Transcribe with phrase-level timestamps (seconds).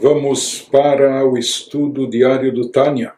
[0.00, 3.14] Vamos para o estudo diário do Tânia,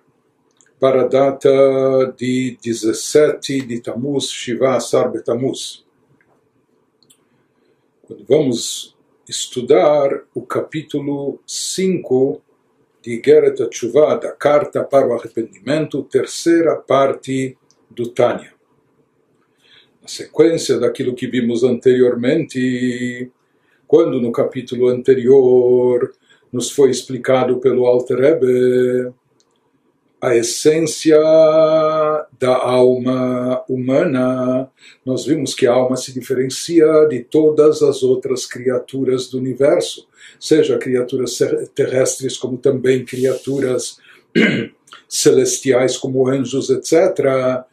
[0.80, 5.84] para a data de 17 de Tammuz, Shiva Asar Betamuz.
[8.26, 8.96] Vamos
[9.28, 12.40] estudar o capítulo 5
[13.02, 17.58] de Geret Tshuva, da Carta para o Arrependimento, terceira parte
[17.90, 18.54] do Tânia.
[20.00, 23.30] Na sequência daquilo que vimos anteriormente,
[23.86, 26.10] quando no capítulo anterior
[26.52, 29.12] nos foi explicado pelo Alter Rebbe
[30.20, 31.18] a essência
[32.38, 34.68] da alma humana.
[35.04, 40.06] Nós vimos que a alma se diferencia de todas as outras criaturas do universo,
[40.38, 41.38] seja criaturas
[41.74, 43.98] terrestres como também criaturas
[45.08, 47.64] celestiais como anjos, etc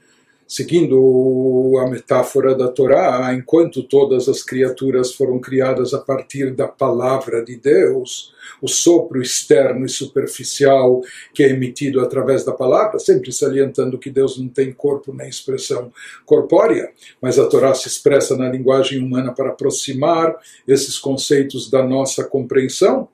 [0.48, 7.44] seguindo a metáfora da Torá, enquanto todas as criaturas foram criadas a partir da palavra
[7.44, 11.02] de Deus, o sopro externo e superficial
[11.34, 15.91] que é emitido através da palavra, sempre salientando que Deus não tem corpo nem expressão
[16.26, 16.90] corpórea,
[17.21, 23.10] mas a Torá se expressa na linguagem humana para aproximar esses conceitos da nossa compreensão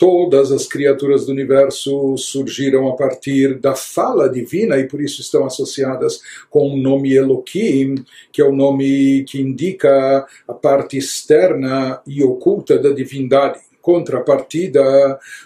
[0.00, 5.44] todas as criaturas do universo surgiram a partir da fala divina e por isso estão
[5.44, 12.24] associadas com o nome Elohim, que é o nome que indica a parte externa e
[12.24, 13.60] oculta da divindade.
[13.82, 14.80] Contrapartida,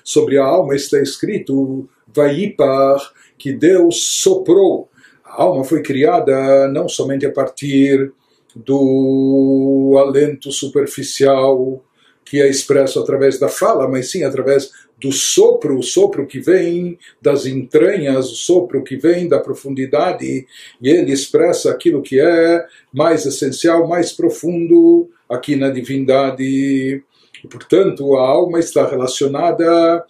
[0.05, 3.01] sobre a alma está escrito Vaipar,
[3.37, 4.89] que Deus soprou.
[5.25, 8.13] A alma foi criada não somente a partir
[8.55, 11.83] do alento superficial
[12.25, 16.99] que é expresso através da fala, mas sim através do sopro, o sopro que vem
[17.21, 20.47] das entranhas, o sopro que vem da profundidade,
[20.81, 26.43] e ele expressa aquilo que é mais essencial, mais profundo aqui na divindade.
[26.43, 27.03] E,
[27.49, 30.05] portanto, a alma está relacionada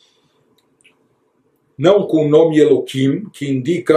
[1.77, 3.97] não com o nome Elohim, que indica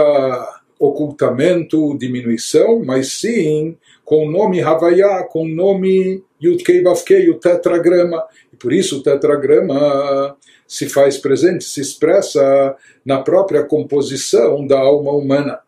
[0.78, 8.24] ocultamento, diminuição, mas sim com o nome Havaiá, com o nome Yudkei Vavkei, o tetragrama.
[8.52, 15.12] E por isso o tetragrama se faz presente, se expressa na própria composição da alma
[15.12, 15.60] humana.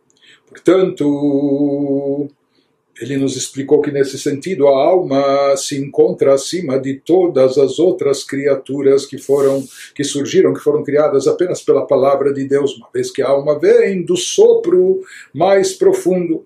[0.47, 2.29] Portanto,
[3.01, 8.23] ele nos explicou que nesse sentido a alma se encontra acima de todas as outras
[8.23, 9.65] criaturas que foram
[9.95, 13.59] que surgiram, que foram criadas apenas pela palavra de Deus, uma vez que a alma
[13.59, 15.01] vem do sopro
[15.33, 16.45] mais profundo.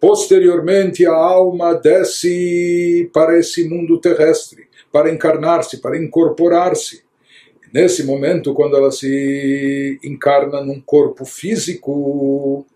[0.00, 7.02] Posteriormente, a alma desce para esse mundo terrestre, para encarnar-se, para incorporar-se.
[7.72, 12.66] Nesse momento, quando ela se encarna num corpo físico,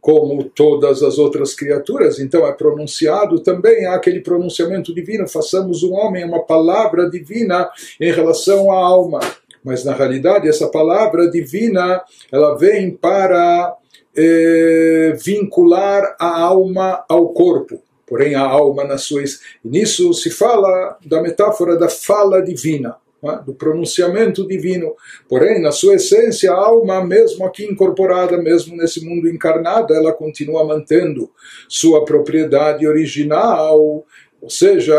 [0.00, 6.24] como todas as outras criaturas, então é pronunciado também aquele pronunciamento divino, façamos um homem,
[6.24, 7.68] uma palavra divina
[8.00, 9.20] em relação à alma.
[9.64, 12.02] Mas na realidade, essa palavra divina,
[12.32, 13.76] ela vem para
[14.16, 17.82] é, vincular a alma ao corpo.
[18.06, 19.22] Porém, a alma na sua.
[19.64, 23.42] Nisso se fala da metáfora da fala divina, é?
[23.42, 24.94] do pronunciamento divino.
[25.28, 30.62] Porém, na sua essência, a alma, mesmo aqui incorporada, mesmo nesse mundo encarnado, ela continua
[30.64, 31.30] mantendo
[31.68, 34.04] sua propriedade original,
[34.42, 34.94] ou seja,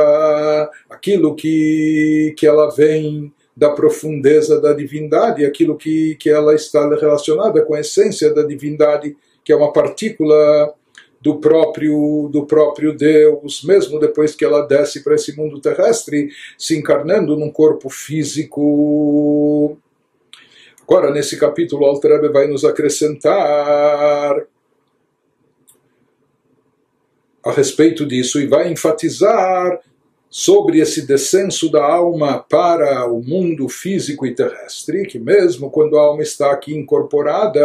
[0.90, 7.62] aquilo que, que ela vem da profundeza da divindade, aquilo que, que ela está relacionada
[7.64, 10.74] com a essência da divindade, que é uma partícula
[11.22, 16.78] do próprio do próprio Deus, mesmo depois que ela desce para esse mundo terrestre, se
[16.78, 19.78] encarnando num corpo físico.
[20.82, 24.46] Agora, nesse capítulo, Alter vai nos acrescentar
[27.46, 29.80] a respeito disso e vai enfatizar
[30.36, 36.02] sobre esse descenso da alma para o mundo físico e terrestre, que mesmo quando a
[36.02, 37.62] alma está aqui incorporada,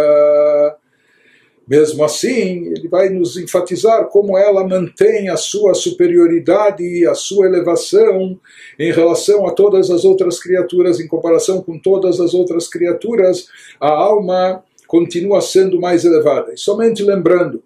[1.66, 7.46] mesmo assim, ele vai nos enfatizar como ela mantém a sua superioridade e a sua
[7.46, 8.38] elevação
[8.78, 13.48] em relação a todas as outras criaturas, em comparação com todas as outras criaturas,
[13.80, 16.52] a alma continua sendo mais elevada.
[16.52, 17.62] E somente lembrando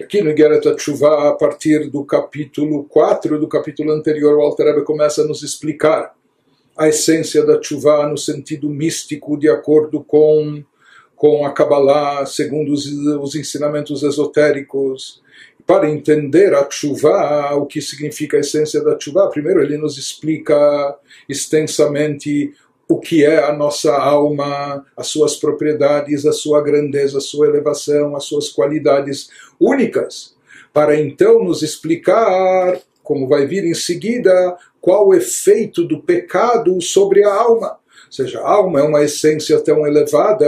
[0.00, 4.82] que aqui no Igeret Tshuva, a partir do capítulo 4 do capítulo anterior, o Alter
[4.82, 6.14] começa a nos explicar
[6.74, 10.64] a essência da Tshuva no sentido místico, de acordo com,
[11.14, 15.20] com a Kabbalah, segundo os, os ensinamentos esotéricos.
[15.66, 20.96] Para entender a Tshuva, o que significa a essência da Tshuva, primeiro ele nos explica
[21.28, 22.54] extensamente
[22.90, 28.16] o que é a nossa alma, as suas propriedades, a sua grandeza, a sua elevação,
[28.16, 30.34] as suas qualidades únicas,
[30.72, 37.22] para então nos explicar, como vai vir em seguida, qual o efeito do pecado sobre
[37.22, 37.78] a alma.
[38.06, 40.44] Ou seja, a alma é uma essência tão elevada,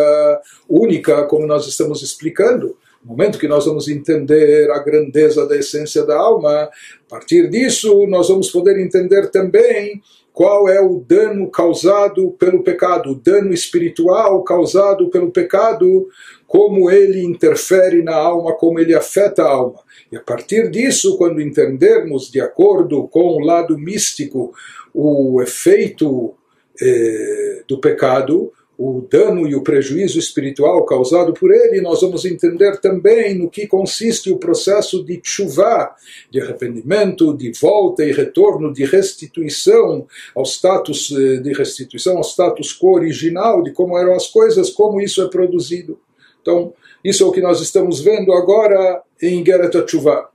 [0.68, 2.76] única, como nós estamos explicando.
[3.04, 6.70] No momento que nós vamos entender a grandeza da essência da alma, a
[7.08, 10.02] partir disso nós vamos poder entender também
[10.32, 16.08] qual é o dano causado pelo pecado, o dano espiritual causado pelo pecado,
[16.46, 19.80] como ele interfere na alma, como ele afeta a alma.
[20.10, 24.52] E a partir disso, quando entendermos, de acordo com o lado místico,
[24.94, 26.34] o efeito
[26.80, 28.52] eh, do pecado,
[28.84, 33.64] o dano e o prejuízo espiritual causado por ele, nós vamos entender também no que
[33.64, 35.94] consiste o processo de chuva,
[36.28, 42.76] de arrependimento, de volta e retorno, de restituição ao status eh, de restituição ao status
[42.76, 46.00] quo original de como eram as coisas, como isso é produzido.
[46.40, 46.74] Então,
[47.04, 50.31] isso é o que nós estamos vendo agora em Gereta Tshuva.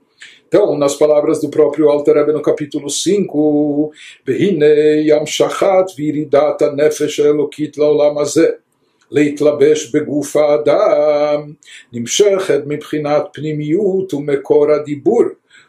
[0.47, 3.91] Então, nas palavras do próprio Alter Rebbe no capítulo 5,
[4.25, 8.57] Behine yam shachat viridat nefesh elokit laolam hazeh.
[9.13, 11.53] להתלבש בגוף האדם
[11.93, 15.23] נמשכת מבחינת פנימיות ומקור הדיבור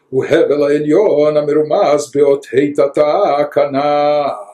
[0.09, 4.48] הוא הבל העליון המרומז באות היתתה כנ"ל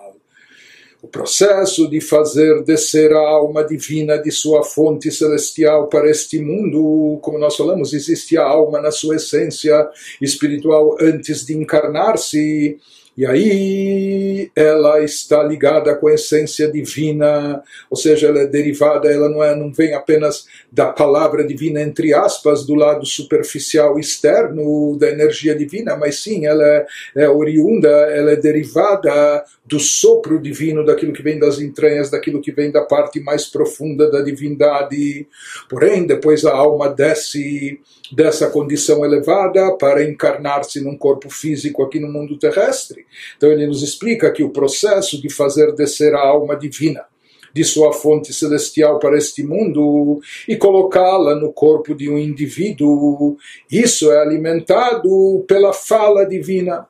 [1.06, 7.18] o processo de fazer descer a alma divina de sua fonte celestial para este mundo,
[7.22, 9.88] como nós falamos, existe a alma na sua essência
[10.20, 12.78] espiritual antes de encarnar-se.
[13.16, 19.30] E aí ela está ligada com a essência divina, ou seja, ela é derivada, ela
[19.30, 25.08] não, é, não vem apenas da palavra divina, entre aspas, do lado superficial externo da
[25.08, 26.86] energia divina, mas sim, ela é,
[27.16, 32.52] é oriunda, ela é derivada do sopro divino, daquilo que vem das entranhas, daquilo que
[32.52, 35.26] vem da parte mais profunda da divindade.
[35.70, 37.80] Porém, depois a alma desce
[38.12, 43.05] dessa condição elevada para encarnar-se num corpo físico aqui no mundo terrestre.
[43.36, 47.04] Então ele nos explica que o processo de fazer descer a alma divina
[47.56, 53.38] de sua fonte celestial para este mundo e colocá-la no corpo de um indivíduo,
[53.72, 56.86] isso é alimentado pela fala divina.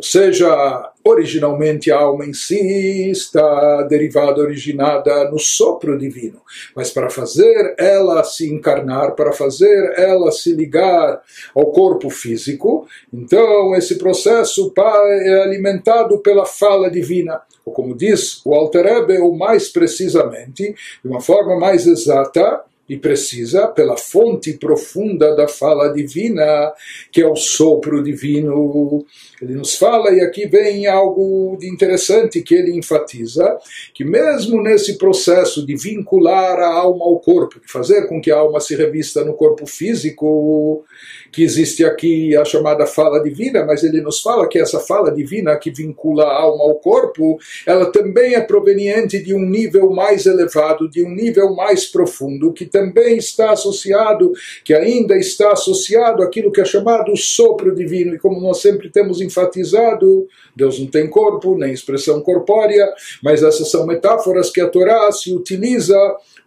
[0.00, 6.40] Ou seja, originalmente a alma em si está derivada, originada no sopro divino.
[6.74, 11.20] Mas para fazer ela se encarnar, para fazer ela se ligar
[11.54, 17.42] ao corpo físico, então esse processo é alimentado pela fala divina.
[17.62, 18.86] Ou como diz o Alter
[19.22, 20.74] ou mais precisamente,
[21.04, 26.72] de uma forma mais exata, e precisa pela fonte profunda da fala divina,
[27.12, 29.06] que é o sopro divino.
[29.40, 33.56] Ele nos fala, e aqui vem algo de interessante que ele enfatiza,
[33.94, 38.38] que mesmo nesse processo de vincular a alma ao corpo, de fazer com que a
[38.38, 40.84] alma se revista no corpo físico,
[41.32, 45.56] que existe aqui a chamada fala divina, mas ele nos fala que essa fala divina
[45.56, 50.88] que vincula a alma ao corpo, ela também é proveniente de um nível mais elevado,
[50.88, 54.32] de um nível mais profundo, que também está associado,
[54.64, 58.14] que ainda está associado àquilo que é chamado sopro divino.
[58.14, 62.92] E como nós sempre temos enfatizado, Deus não tem corpo, nem expressão corpórea,
[63.22, 65.96] mas essas são metáforas que a Torá se utiliza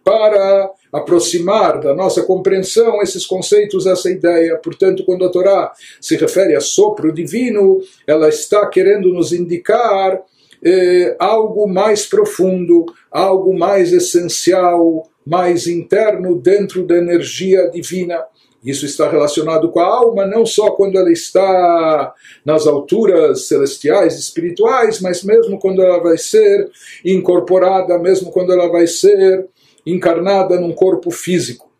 [0.04, 4.56] para aproximar da nossa compreensão esses conceitos, essa ideia.
[4.62, 10.22] Portanto, quando a Torá se refere a sopro divino, ela está querendo nos indicar
[10.64, 18.22] eh, algo mais profundo, algo mais essencial, mais interno dentro da energia divina.
[18.64, 22.14] Isso está relacionado com a alma, não só quando ela está
[22.46, 26.70] nas alturas celestiais, espirituais, mas mesmo quando ela vai ser
[27.04, 29.48] incorporada, mesmo quando ela vai ser
[29.86, 31.70] encarnada num corpo físico.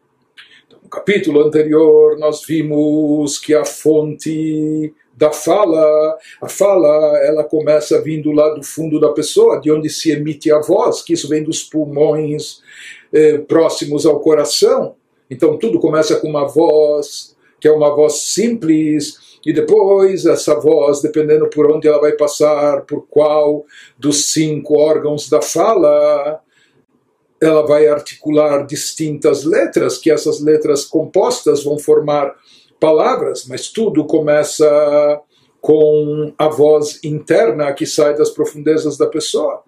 [0.66, 8.00] Então, no capítulo anterior, nós vimos que a fonte da fala, a fala ela começa
[8.02, 11.42] vindo lá do fundo da pessoa, de onde se emite a voz, que isso vem
[11.42, 12.60] dos pulmões
[13.12, 14.96] eh, próximos ao coração.
[15.30, 21.00] Então tudo começa com uma voz, que é uma voz simples, e depois essa voz,
[21.00, 23.64] dependendo por onde ela vai passar, por qual
[23.98, 26.40] dos cinco órgãos da fala,
[27.44, 32.34] ela vai articular distintas letras, que essas letras compostas vão formar
[32.80, 35.20] palavras, mas tudo começa
[35.60, 39.62] com a voz interna que sai das profundezas da pessoa.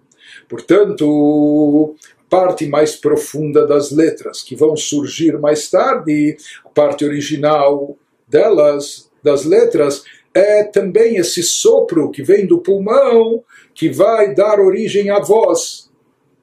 [0.47, 1.95] Portanto,
[2.29, 9.45] parte mais profunda das letras, que vão surgir mais tarde, a parte original delas, das
[9.45, 10.03] letras,
[10.33, 13.43] é também esse sopro que vem do pulmão,
[13.73, 15.89] que vai dar origem à voz.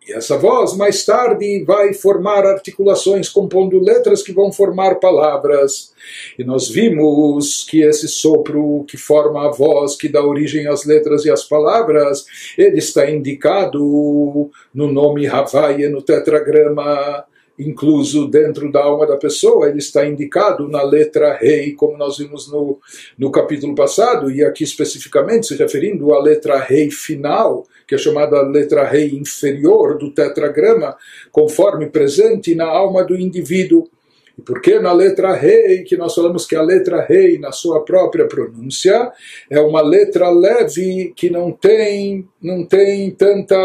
[0.07, 5.95] E essa voz, mais tarde, vai formar articulações compondo letras que vão formar palavras.
[6.39, 11.25] E nós vimos que esse sopro que forma a voz, que dá origem às letras
[11.25, 12.27] e às palavras,
[12.59, 17.25] ele está indicado no nome Havaia, no tetragrama
[17.59, 22.51] incluso dentro da alma da pessoa, ele está indicado na letra rei, como nós vimos
[22.51, 22.79] no,
[23.17, 28.41] no capítulo passado, e aqui especificamente se referindo à letra rei final, que é chamada
[28.43, 30.97] letra rei inferior do tetragrama,
[31.31, 33.89] conforme presente na alma do indivíduo.
[34.37, 38.27] E porque na letra rei, que nós falamos que a letra rei, na sua própria
[38.27, 39.13] pronúncia,
[39.49, 43.57] é uma letra leve que não tem, não tem tanta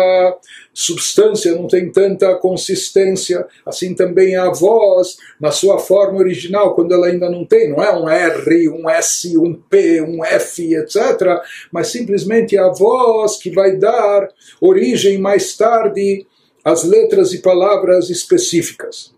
[0.71, 3.47] substância, não tem tanta consistência.
[3.65, 7.91] Assim também a voz, na sua forma original, quando ela ainda não tem, não é
[7.97, 11.41] um R, um S, um P, um F, etc.
[11.71, 14.29] Mas simplesmente a voz que vai dar
[14.61, 16.27] origem mais tarde
[16.63, 19.17] às letras e palavras específicas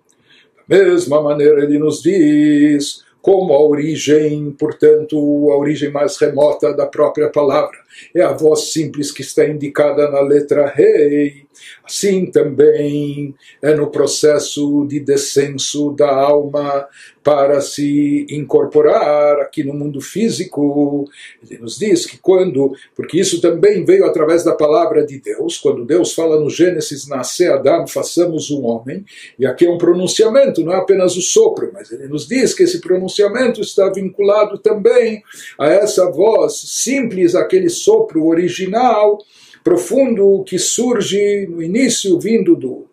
[0.71, 5.15] mesma maneira ele nos diz como a origem, portanto,
[5.51, 7.77] a origem mais remota da própria palavra.
[8.15, 11.45] É a voz simples que está indicada na letra rei.
[11.83, 16.87] Assim também é no processo de descenso da alma
[17.23, 21.07] para se incorporar aqui no mundo físico.
[21.43, 25.85] Ele nos diz que quando, porque isso também veio através da palavra de Deus, quando
[25.85, 29.05] Deus fala no Gênesis, nascer Adão, façamos um homem,
[29.37, 32.63] e aqui é um pronunciamento, não é apenas o sopro, mas ele nos diz que
[32.63, 35.23] esse pronunciamento está vinculado também
[35.59, 39.17] a essa voz simples, aquele sopro original,
[39.63, 42.87] profundo que surge no início, vindo do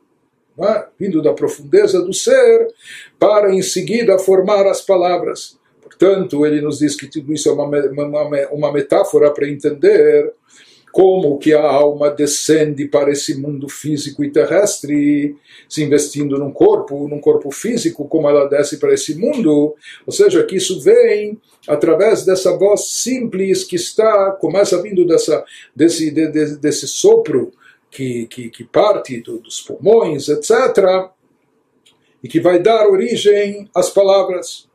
[0.60, 0.86] é?
[0.98, 2.66] vindo da profundeza do ser,
[3.18, 5.56] para em seguida formar as palavras.
[5.80, 10.32] Portanto, ele nos diz que tudo isso é uma, uma, uma metáfora para entender
[10.92, 15.36] como que a alma descende para esse mundo físico e terrestre,
[15.68, 19.74] se investindo num corpo, num corpo físico, como ela desce para esse mundo.
[20.06, 26.10] Ou seja, que isso vem através dessa voz simples que está, começa vindo dessa, desse,
[26.10, 27.52] de, de, desse sopro
[27.90, 31.10] que, que, que parte do, dos pulmões, etc.,
[32.22, 34.68] e que vai dar origem às palavras.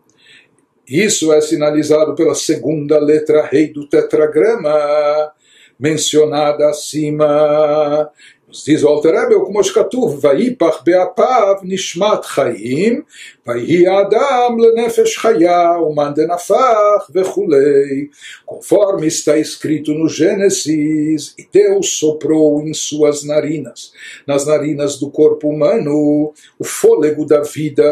[0.87, 5.31] Isso é sinalizado pela segunda letra rei do tetragrama,
[5.79, 8.11] mencionada acima.
[8.53, 13.03] Nos diz o Alter Rebbe, como escatuv, vaipach beapav nishmat chaim,
[13.43, 18.11] vaihi adam lenefesh chaya, umandenafach vechulei.
[18.45, 23.91] Conforme está escrito no Gênesis, e Deus soprou em suas narinas,
[24.27, 27.83] nas narinas do corpo humano, o fôlego da vida.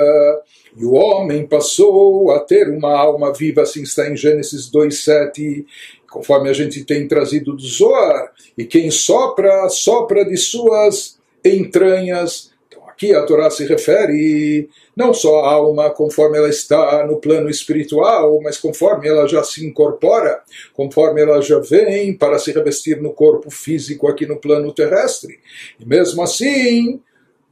[0.77, 5.65] E o homem passou a ter uma alma viva, assim está em Gênesis 2,7
[6.11, 12.51] conforme a gente tem trazido do Zoar, e quem sopra, sopra de suas entranhas.
[12.67, 17.49] Então aqui a Torá se refere não só à alma conforme ela está no plano
[17.49, 20.41] espiritual, mas conforme ela já se incorpora,
[20.73, 25.39] conforme ela já vem para se revestir no corpo físico aqui no plano terrestre.
[25.79, 26.99] E mesmo assim,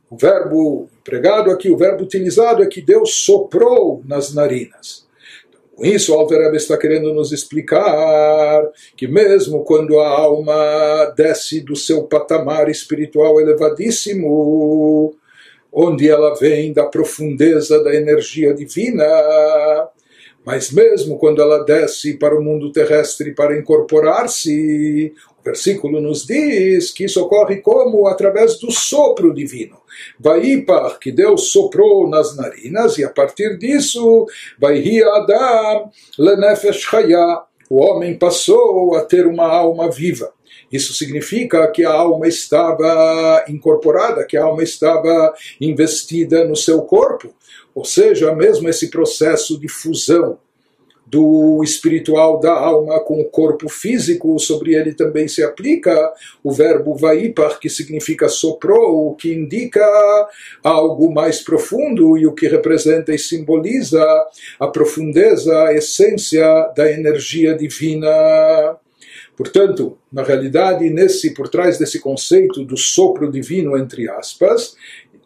[0.09, 5.07] o verbo empregado aqui, o verbo utilizado é que Deus soprou nas narinas.
[5.79, 12.03] Com isso, Alter está querendo nos explicar que mesmo quando a alma desce do seu
[12.03, 15.15] patamar espiritual elevadíssimo,
[15.71, 19.05] onde ela vem da profundeza da energia divina,
[20.45, 26.91] mas mesmo quando ela desce para o mundo terrestre para incorporar-se, o versículo nos diz
[26.91, 28.05] que isso ocorre como?
[28.05, 29.77] Através do sopro divino.
[30.20, 34.25] Vaipar, que Deus soprou nas narinas, e a partir disso,
[34.60, 40.32] Vaihi Adam lenefesh chaya, o homem passou a ter uma alma viva.
[40.72, 47.34] Isso significa que a alma estava incorporada, que a alma estava investida no seu corpo.
[47.74, 50.39] Ou seja, mesmo esse processo de fusão
[51.09, 56.13] do espiritual da alma com o corpo físico, sobre ele também se aplica
[56.43, 59.83] o verbo vaipar, que significa soprou, que indica
[60.63, 64.05] algo mais profundo e o que representa e simboliza
[64.59, 66.45] a profundeza, a essência
[66.77, 68.07] da energia divina.
[69.35, 74.75] Portanto, na realidade, nesse por trás desse conceito do sopro divino entre aspas,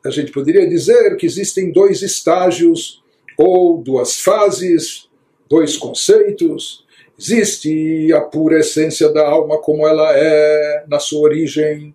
[0.06, 3.04] a gente poderia dizer que existem dois estágios
[3.38, 5.10] ou duas fases
[5.54, 6.84] dois conceitos.
[7.18, 11.94] Existe a pura essência da alma como ela é na sua origem,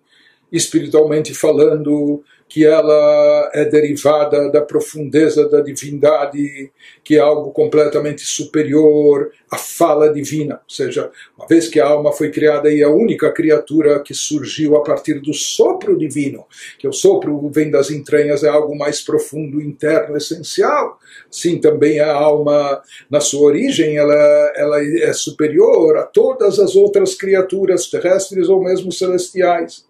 [0.49, 6.71] espiritualmente falando, que ela é derivada da profundeza da divindade,
[7.03, 10.55] que é algo completamente superior à fala divina.
[10.55, 14.75] Ou seja, uma vez que a alma foi criada e a única criatura que surgiu
[14.75, 16.45] a partir do sopro divino,
[16.79, 20.97] que o sopro vem das entranhas, é algo mais profundo, interno, essencial.
[21.29, 27.13] Sim, também a alma, na sua origem, ela, ela é superior a todas as outras
[27.13, 29.87] criaturas terrestres ou mesmo celestiais.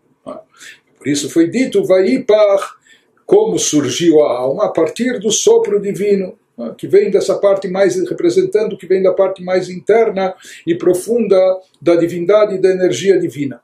[0.99, 2.75] Por isso foi dito, Vaipar,
[3.25, 4.65] como surgiu a alma?
[4.65, 9.13] A partir do sopro divino, né, que vem dessa parte mais, representando que vem da
[9.13, 10.35] parte mais interna
[10.67, 11.39] e profunda
[11.81, 13.61] da divindade e da energia divina.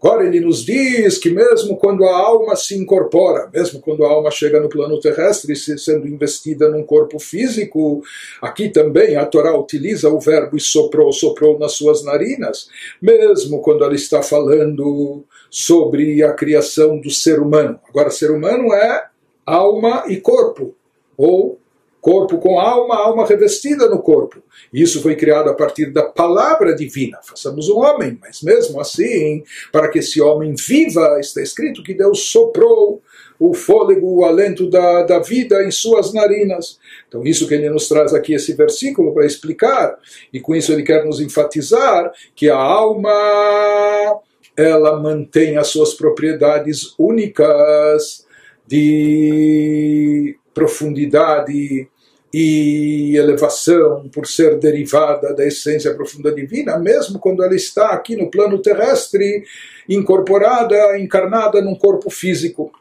[0.00, 4.30] Agora ele nos diz que mesmo quando a alma se incorpora, mesmo quando a alma
[4.30, 8.02] chega no plano terrestre, sendo investida num corpo físico,
[8.42, 12.68] aqui também a Torá utiliza o verbo e soprou, soprou nas suas narinas,
[13.00, 17.78] mesmo quando ela está falando sobre a criação do ser humano.
[17.88, 19.04] Agora, ser humano é
[19.46, 20.74] alma e corpo,
[21.16, 21.60] ou
[22.00, 24.42] corpo com alma, alma revestida no corpo.
[24.72, 27.20] Isso foi criado a partir da palavra divina.
[27.22, 32.32] Façamos um homem, mas mesmo assim, para que esse homem viva, está escrito que Deus
[32.32, 33.00] soprou
[33.38, 36.80] o fôlego, o alento da, da vida em suas narinas.
[37.06, 39.96] Então, isso que ele nos traz aqui, esse versículo, para explicar,
[40.32, 44.20] e com isso ele quer nos enfatizar que a alma
[44.56, 48.26] ela mantém as suas propriedades únicas
[48.66, 51.88] de profundidade,
[52.36, 58.28] e elevação por ser derivada da essência profunda divina, mesmo quando ela está aqui no
[58.28, 59.44] plano terrestre,
[59.88, 62.72] incorporada, encarnada num corpo físico.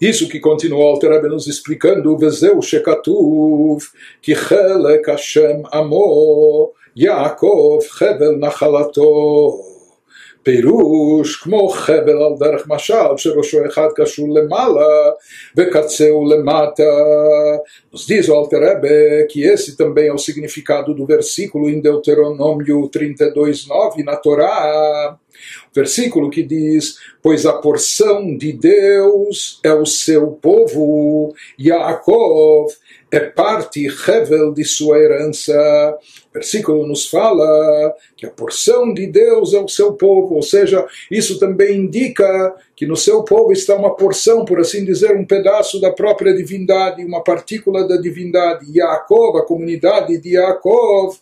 [0.00, 3.84] Isso que continua o Alter nos explicando, Vezeu Shekatuv,
[4.22, 9.71] que Chelek Hashem Amo, Yaakov Hevel Nachalato.
[10.43, 15.11] פירוש כמו חבל על דרך משל שראשו אחד קשור למעלה
[15.57, 16.83] וקצהו למטה.
[17.93, 22.89] Nos diz o Alter Rebbe que esse também é o significado do versículo em Deuteronômio
[22.89, 25.17] 32:9 na Torá.
[25.75, 32.67] Versículo que diz: Pois a porção de Deus é o seu povo, Yaakov
[33.11, 35.97] é parte revel de sua herança.
[36.32, 40.86] O versículo nos fala que a porção de Deus é o seu povo, ou seja,
[41.10, 45.78] isso também indica que no seu povo está uma porção, por assim dizer, um pedaço
[45.78, 48.66] da própria divindade, uma partícula da divindade.
[48.74, 51.18] Yaakov, a comunidade de Yaakov,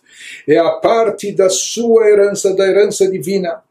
[0.47, 3.61] é a parte da sua herança, da herança divina.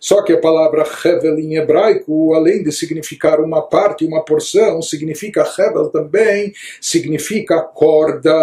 [0.00, 5.46] Só que a palavra Hevel em hebraico, além de significar uma parte, uma porção, significa
[5.58, 8.34] Hevel também, significa corda.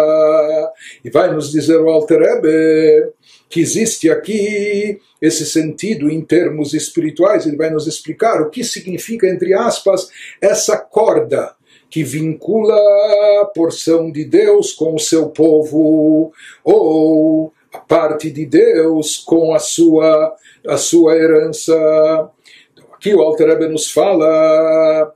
[1.04, 3.12] E vai nos dizer o Alter Rebbe
[3.48, 9.28] que existe aqui esse sentido em termos espirituais, ele vai nos explicar o que significa,
[9.28, 10.08] entre aspas,
[10.40, 11.54] essa corda
[11.88, 16.32] que vincula a porção de Deus com o seu povo,
[16.64, 20.34] ou a parte de Deus com a sua
[20.66, 22.30] a sua herança.
[22.72, 25.12] Então, aqui o Alter Rebbe nos fala,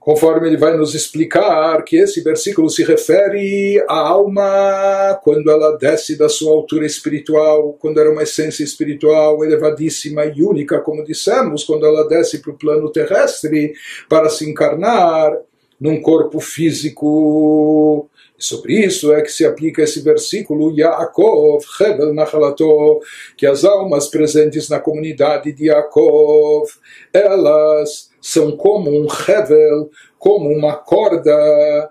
[0.00, 6.18] conforme ele vai nos explicar, que esse versículo se refere à alma quando ela desce
[6.18, 11.86] da sua altura espiritual, quando era uma essência espiritual elevadíssima e única, como dissemos, quando
[11.86, 13.74] ela desce para o plano terrestre
[14.08, 15.38] para se encarnar
[15.80, 23.00] num corpo físico sobre isso é que se aplica esse versículo Yaakov, Hebel Nachalato,
[23.36, 26.68] que as almas presentes na comunidade de Yaakov,
[27.12, 31.90] elas são como um Hebel, como uma corda,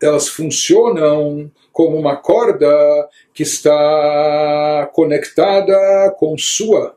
[0.00, 2.68] elas funcionam como uma corda
[3.32, 6.94] que está conectada com sua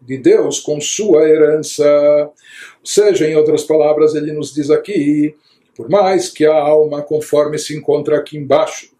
[0.00, 1.84] de Deus, com sua herança.
[2.24, 5.34] Ou seja, em outras palavras, ele nos diz aqui
[5.76, 8.90] por mais que a alma, conforme se encontra aqui embaixo,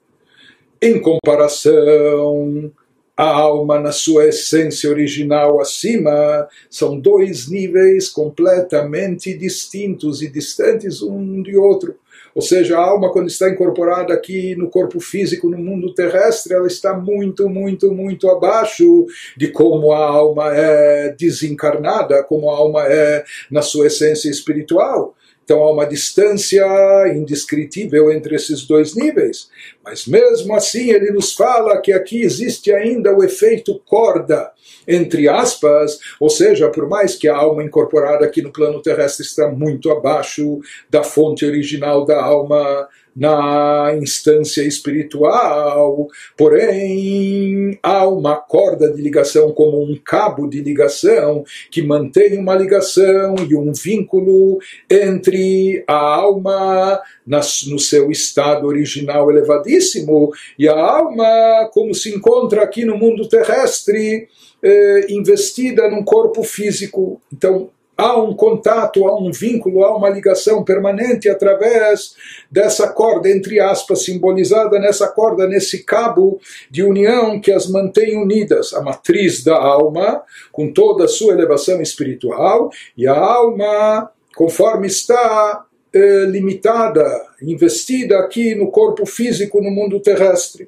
[0.81, 2.71] em comparação
[3.17, 11.43] a alma na sua essência original acima, são dois níveis completamente distintos e distantes um
[11.43, 11.97] de outro.
[12.35, 16.67] Ou seja, a alma, quando está incorporada aqui no corpo físico, no mundo terrestre, ela
[16.67, 23.25] está muito, muito, muito abaixo de como a alma é desencarnada, como a alma é
[23.51, 25.17] na sua essência espiritual.
[25.47, 26.67] Então há uma distância
[27.15, 29.49] indescritível entre esses dois níveis.
[29.85, 34.51] Mas mesmo assim ele nos fala que aqui existe ainda o efeito corda,
[34.89, 39.49] entre aspas, ou seja, por mais que a alma incorporada aqui no plano terrestre está
[39.49, 40.59] muito abaixo
[40.91, 49.83] da fonte original da alma na instância espiritual, porém há uma corda de ligação, como
[49.83, 54.59] um cabo de ligação, que mantém uma ligação e um vínculo
[54.91, 62.85] entre a alma no seu estado original elevadíssimo e a alma, como se encontra aqui
[62.85, 64.29] no mundo terrestre,
[64.63, 67.21] eh, investida num corpo físico.
[67.33, 72.15] Então, há um contato, há um vínculo, há uma ligação permanente através
[72.51, 76.39] dessa corda, entre aspas, simbolizada nessa corda, nesse cabo
[76.71, 81.81] de união que as mantém unidas, a matriz da alma, com toda a sua elevação
[81.81, 87.05] espiritual, e a alma, conforme está eh, limitada,
[87.41, 90.67] investida aqui no corpo físico, no mundo terrestre.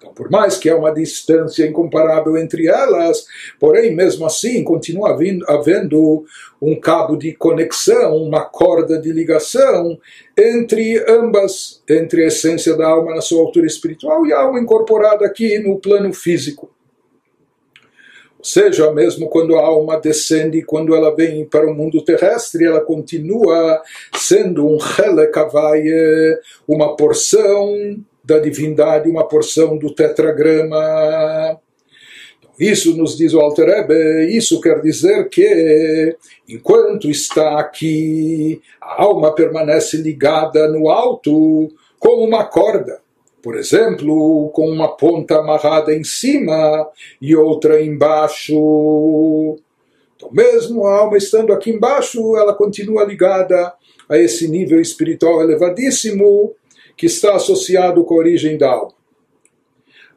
[0.00, 3.26] Então, por mais que há uma distância incomparável entre elas,
[3.58, 5.10] porém, mesmo assim, continua
[5.46, 6.24] havendo
[6.60, 9.98] um cabo de conexão, uma corda de ligação
[10.38, 15.26] entre ambas, entre a essência da alma na sua altura espiritual e a alma incorporada
[15.26, 16.70] aqui no plano físico.
[18.38, 22.80] Ou seja, mesmo quando a alma descende, quando ela vem para o mundo terrestre, ela
[22.80, 23.82] continua
[24.14, 31.58] sendo um helekavaye, uma porção da divindade uma porção do tetragrama.
[32.56, 36.16] Isso nos diz o Alter Ebe, isso quer dizer que
[36.48, 43.00] enquanto está aqui, a alma permanece ligada no alto como uma corda.
[43.42, 46.86] Por exemplo, com uma ponta amarrada em cima
[47.20, 48.54] e outra embaixo.
[50.14, 53.72] Então, mesmo a alma estando aqui embaixo, ela continua ligada
[54.08, 56.54] a esse nível espiritual elevadíssimo
[56.96, 59.00] que está associado com a origem da alma.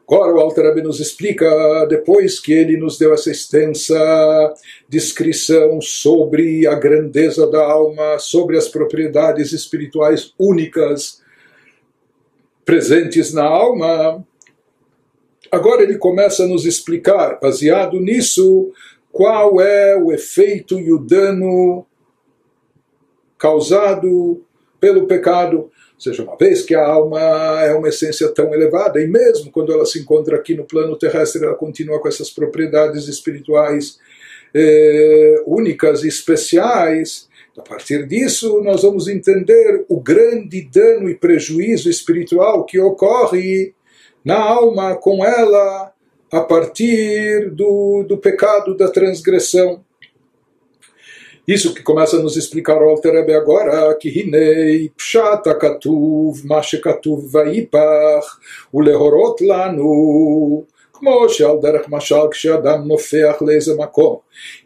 [0.06, 4.54] Agora o Alter nos explica, depois que ele nos deu essa extensa
[4.86, 11.22] descrição sobre a grandeza da alma, sobre as propriedades espirituais únicas
[12.66, 14.22] presentes na alma,
[15.50, 18.72] agora ele começa a nos explicar, baseado nisso,
[19.10, 21.86] qual é o efeito e o dano
[23.38, 24.44] causado
[24.78, 25.70] pelo pecado
[26.04, 27.20] seja, uma vez que a alma
[27.62, 31.44] é uma essência tão elevada, e mesmo quando ela se encontra aqui no plano terrestre,
[31.44, 33.98] ela continua com essas propriedades espirituais
[34.54, 37.28] eh, únicas e especiais.
[37.56, 43.74] A partir disso, nós vamos entender o grande dano e prejuízo espiritual que ocorre
[44.24, 45.92] na alma com ela
[46.30, 49.84] a partir do, do pecado da transgressão.
[51.47, 56.63] Isso que começa a nos explicar o Alter Rebbe agora, que hinei pshat הכתוב, מה
[56.63, 58.39] שכתוב ויפח,
[58.73, 64.15] ולהורות לנו, כמו שעל דרך משל כשאדם נופח לאיזה מקום.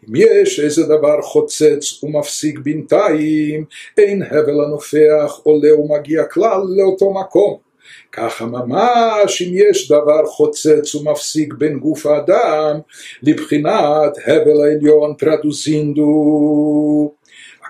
[0.08, 3.64] אם יש איזה דבר חוצץ ומפסיק בינתיים,
[3.98, 7.67] אין הבל הנופח עולה ומגיע כלל לאותו מקום.
[8.12, 12.80] ככה ממש אם יש דבר חוצץ ומפסיק בין גוף האדם
[13.22, 17.14] לבחינת הבל העליון traduzindo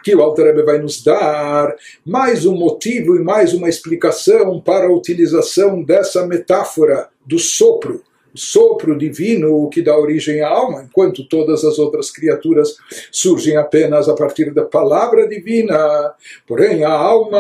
[0.05, 1.75] Aqui o Alter Rebbe vai nos dar
[2.05, 8.03] mais um motivo e mais uma explicação para a utilização dessa metáfora do sopro
[8.34, 12.76] sopro divino que dá origem à alma, enquanto todas as outras criaturas
[13.12, 16.14] surgem apenas a partir da palavra divina.
[16.48, 17.40] Porém, a alma,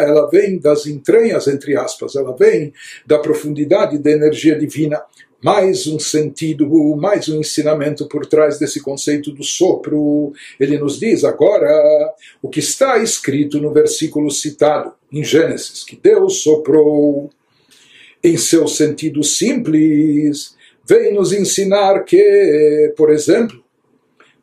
[0.00, 2.72] ela vem das entranhas, entre aspas, ela vem
[3.06, 5.02] da profundidade da energia divina.
[5.42, 10.34] Mais um sentido, mais um ensinamento por trás desse conceito do sopro.
[10.58, 16.42] Ele nos diz agora o que está escrito no versículo citado em Gênesis, que Deus
[16.42, 17.30] soprou
[18.22, 20.54] em seu sentido simples,
[20.86, 23.62] vem nos ensinar que, por exemplo,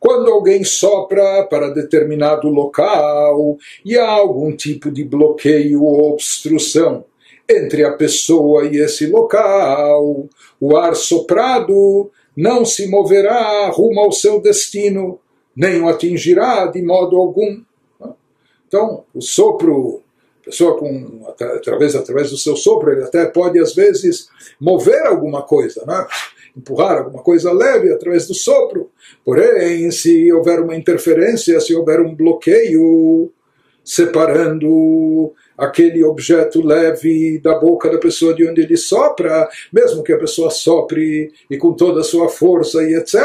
[0.00, 7.04] quando alguém sopra para determinado local e há algum tipo de bloqueio ou obstrução
[7.48, 10.28] entre a pessoa e esse local,
[10.60, 15.18] o ar soprado não se moverá rumo ao seu destino,
[15.56, 17.60] nem o atingirá de modo algum.
[18.66, 20.02] Então, o sopro
[20.48, 24.28] pessoa com através através do seu sopro ele até pode às vezes
[24.60, 26.06] mover alguma coisa, né?
[26.56, 28.90] empurrar alguma coisa leve através do sopro.
[29.24, 33.30] Porém, se houver uma interferência, se houver um bloqueio
[33.84, 40.18] separando aquele objeto leve da boca da pessoa de onde ele sopra, mesmo que a
[40.18, 43.16] pessoa sopre e com toda a sua força e etc.,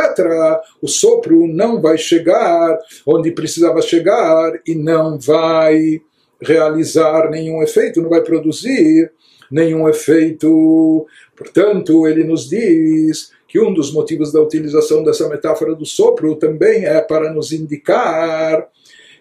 [0.82, 6.02] o sopro não vai chegar onde precisava chegar e não vai
[6.44, 9.12] realizar nenhum efeito, não vai produzir
[9.50, 11.06] nenhum efeito.
[11.36, 16.86] Portanto, ele nos diz que um dos motivos da utilização dessa metáfora do sopro também
[16.86, 18.68] é para nos indicar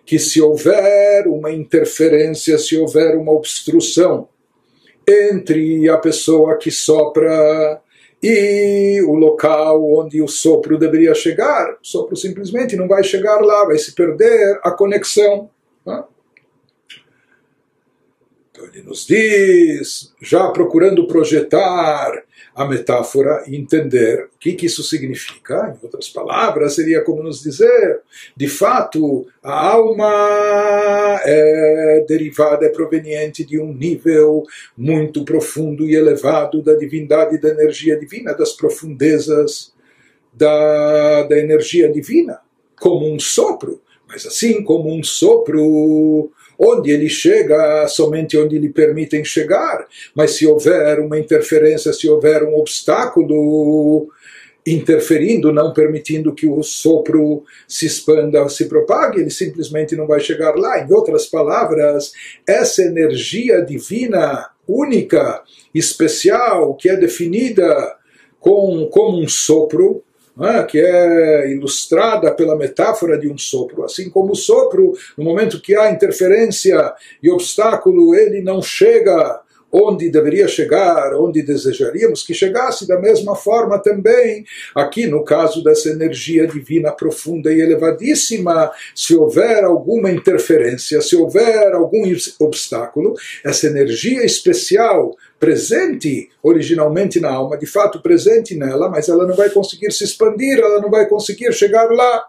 [0.05, 4.29] que se houver uma interferência, se houver uma obstrução
[5.09, 7.81] entre a pessoa que sopra
[8.23, 13.65] e o local onde o sopro deveria chegar, o sopro simplesmente não vai chegar lá,
[13.65, 15.51] vai se perder a conexão.
[15.85, 16.05] Né?
[18.73, 25.77] Ele nos diz, já procurando projetar a metáfora e entender o que, que isso significa.
[25.77, 28.01] Em outras palavras, seria como nos dizer,
[28.37, 34.43] de fato, a alma é derivada, é proveniente de um nível
[34.77, 39.73] muito profundo e elevado da divindade, da energia divina, das profundezas
[40.33, 42.41] da, da energia divina,
[42.81, 43.81] como um sopro.
[44.09, 46.31] Mas assim como um sopro
[46.65, 52.45] onde ele chega somente onde lhe permitem chegar, mas se houver uma interferência, se houver
[52.45, 54.09] um obstáculo
[54.65, 60.55] interferindo, não permitindo que o sopro se expanda, se propague, ele simplesmente não vai chegar
[60.55, 60.79] lá.
[60.79, 62.13] Em outras palavras,
[62.47, 65.43] essa energia divina única,
[65.75, 67.97] especial, que é definida
[68.39, 70.05] com, como um sopro,
[70.41, 70.63] é?
[70.65, 73.85] que é ilustrada pela metáfora de um sopro.
[73.85, 79.41] Assim como o sopro, no momento que há interferência e obstáculo, ele não chega
[79.73, 85.89] onde deveria chegar, onde desejaríamos que chegasse, da mesma forma também, aqui no caso dessa
[85.89, 92.03] energia divina profunda e elevadíssima, se houver alguma interferência, se houver algum
[92.41, 99.35] obstáculo, essa energia especial presente originalmente na alma, de fato presente nela, mas ela não
[99.35, 102.27] vai conseguir se expandir, ela não vai conseguir chegar lá.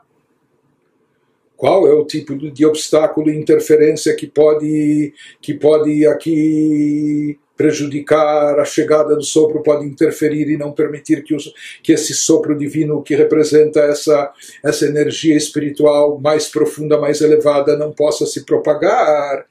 [1.63, 8.65] Qual é o tipo de obstáculo e interferência que pode, que pode aqui prejudicar a
[8.65, 13.15] chegada do sopro, pode interferir e não permitir que, os, que esse sopro divino que
[13.15, 19.45] representa essa, essa energia espiritual mais profunda, mais elevada, não possa se propagar?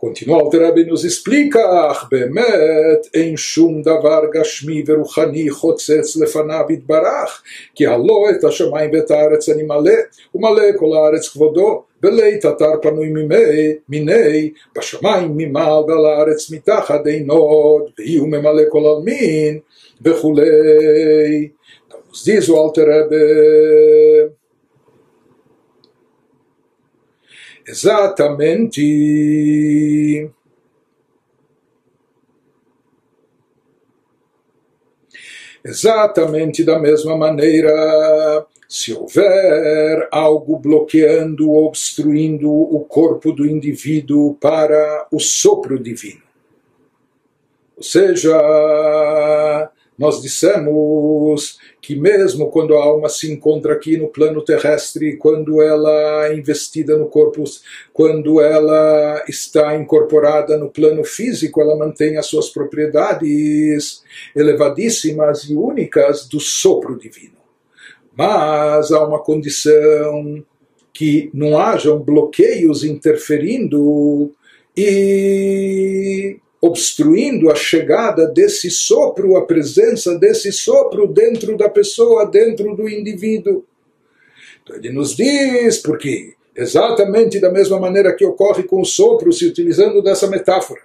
[0.00, 1.58] Continua Alter Rebbe nos explica,
[2.10, 7.42] באמת אין שום דבר גשמי ורוחני חוצץ לפניו יתברך,
[7.74, 9.92] כי הלא את השמיים ואת הארץ אני מלא,
[10.34, 17.30] ומלא כל הארץ כבודו, בלית אתר פנוי מיני, מיני, בשמיים ממעל ועל הארץ מתחת אין
[17.30, 19.58] עוד, והיא הוא ממלא כל עלמין,
[20.04, 21.48] וכולי.
[22.16, 22.88] Nos diz o Alter
[27.67, 28.81] exatamente
[35.63, 45.07] exatamente da mesma maneira se houver algo bloqueando ou obstruindo o corpo do indivíduo para
[45.11, 46.21] o sopro divino.
[47.75, 48.31] Ou seja,
[49.97, 56.27] nós dissemos que mesmo quando a alma se encontra aqui no plano terrestre, quando ela
[56.27, 57.43] é investida no corpo,
[57.93, 64.03] quando ela está incorporada no plano físico, ela mantém as suas propriedades
[64.35, 67.37] elevadíssimas e únicas do sopro divino.
[68.15, 70.43] Mas há uma condição
[70.93, 74.31] que não hajam bloqueios interferindo
[74.75, 82.87] e obstruindo a chegada desse sopro, a presença desse sopro dentro da pessoa, dentro do
[82.87, 83.65] indivíduo.
[84.61, 89.47] Então ele nos diz, porque exatamente da mesma maneira que ocorre com o sopro, se
[89.47, 90.81] utilizando dessa metáfora.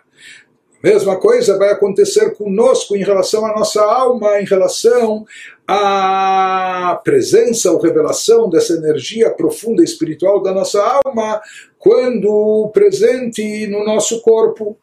[0.83, 5.27] Mesma coisa vai acontecer conosco em relação à nossa alma, em relação
[5.67, 11.41] à presença ou revelação dessa energia profunda espiritual da nossa alma,
[11.79, 14.79] quando presente no nosso corpo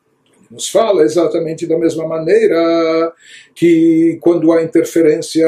[0.54, 3.12] nos fala exatamente da mesma maneira
[3.56, 5.48] que quando há interferência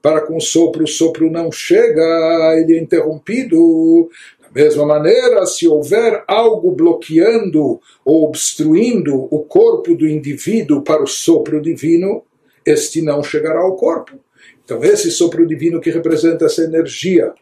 [0.00, 4.08] para com o sopro, o sopro não chega, ele é interrompido.
[4.40, 11.06] Da mesma maneira, se houver algo bloqueando ou obstruindo o corpo do indivíduo para o
[11.06, 12.22] sopro divino,
[12.64, 14.18] este não chegará ao corpo.
[14.64, 17.34] Então, esse sopro divino que representa essa energia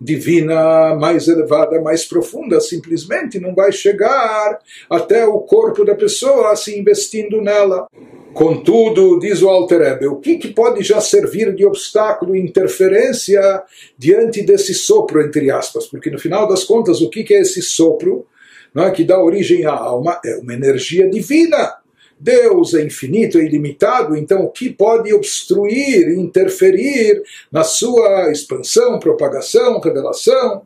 [0.00, 4.58] divina mais elevada, mais profunda, simplesmente não vai chegar
[4.90, 7.86] até o corpo da pessoa se investindo nela.
[8.32, 13.62] Contudo, diz o Alter Ebe, o que, que pode já servir de obstáculo interferência
[13.96, 15.86] diante desse sopro, entre aspas?
[15.86, 18.26] Porque no final das contas, o que, que é esse sopro
[18.74, 20.20] não é, que dá origem à alma?
[20.24, 21.76] É uma energia divina
[22.24, 29.78] Deus é infinito, é ilimitado, então o que pode obstruir, interferir na sua expansão, propagação,
[29.78, 30.62] revelação?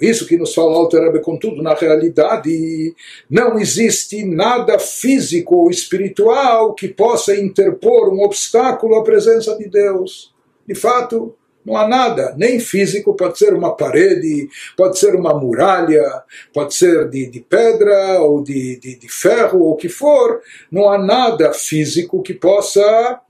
[0.00, 2.92] Isso que nos fala Alter contudo, na realidade,
[3.30, 10.34] não existe nada físico ou espiritual que possa interpor um obstáculo à presença de Deus.
[10.66, 16.22] De fato, Não há nada, nem físico, pode ser uma parede, pode ser uma muralha,
[16.54, 20.40] pode ser de, de pedra ou de, de, de ferro ou o que for.
[20.70, 23.20] Não há nada físico que possa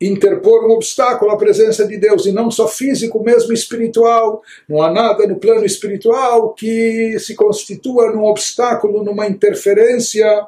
[0.00, 4.42] interpor um obstáculo à presença de Deus, e não só físico, mesmo espiritual.
[4.66, 10.46] Não há nada no plano espiritual que se constitua num obstáculo, numa interferência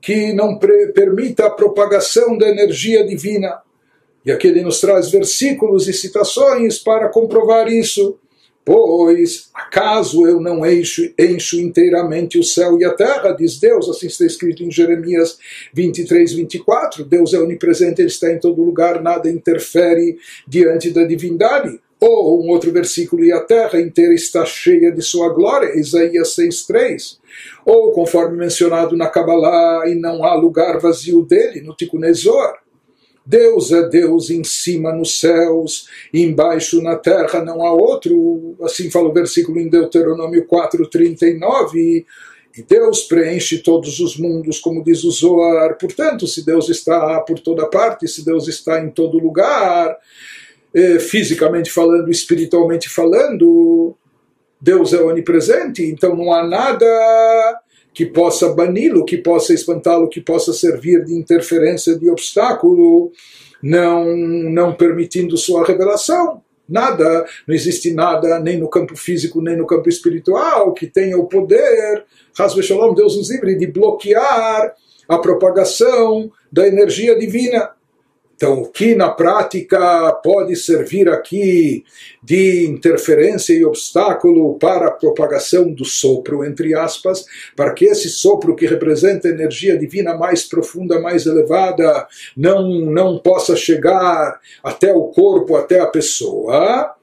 [0.00, 3.62] que não permita a propagação da energia divina.
[4.24, 8.18] E aqui ele nos traz versículos e citações para comprovar isso.
[8.64, 14.06] Pois, acaso eu não encho, encho inteiramente o céu e a terra, diz Deus, assim
[14.06, 15.36] está escrito em Jeremias
[15.74, 17.04] 23, 24.
[17.04, 21.80] Deus é onipresente, Ele está em todo lugar, nada interfere diante da divindade.
[21.98, 26.66] Ou um outro versículo, e a terra inteira está cheia de sua glória, Isaías 6,
[26.66, 27.20] 3.
[27.64, 32.00] Ou, conforme mencionado na Kabbalah, e não há lugar vazio dele, no Tikkun
[33.24, 38.56] Deus é Deus em cima nos céus, e embaixo na terra não há outro.
[38.62, 42.04] Assim fala o versículo em Deuteronômio 4:39.
[42.56, 45.78] E Deus preenche todos os mundos, como diz o Zoar.
[45.78, 49.96] Portanto, se Deus está por toda parte, se Deus está em todo lugar,
[50.74, 53.96] eh, fisicamente falando, espiritualmente falando,
[54.60, 57.60] Deus é onipresente, então não há nada
[57.94, 63.12] que possa bani-lo, que possa espantá-lo, que possa servir de interferência, de obstáculo,
[63.62, 66.42] não, não permitindo sua revelação.
[66.68, 71.26] Nada, não existe nada, nem no campo físico, nem no campo espiritual, que tenha o
[71.26, 72.04] poder,
[72.38, 74.74] Hasbe Shalom, Deus nos livre, de bloquear
[75.08, 77.70] a propagação da energia divina.
[78.41, 81.83] Então, o que na prática pode servir aqui
[82.23, 88.55] de interferência e obstáculo para a propagação do sopro, entre aspas, para que esse sopro
[88.55, 92.07] que representa a energia divina mais profunda, mais elevada,
[92.37, 96.93] não, não possa chegar até o corpo, até a pessoa.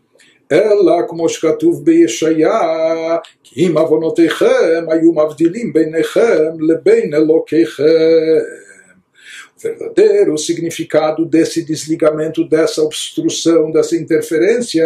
[0.53, 7.85] אלא כמו שכתוב בישעיה, כי אם עוונותיכם היו מבדילים ביניכם לבין אלוקיכם
[9.62, 14.84] verdadeiro significado desse desligamento, dessa obstrução, dessa interferência.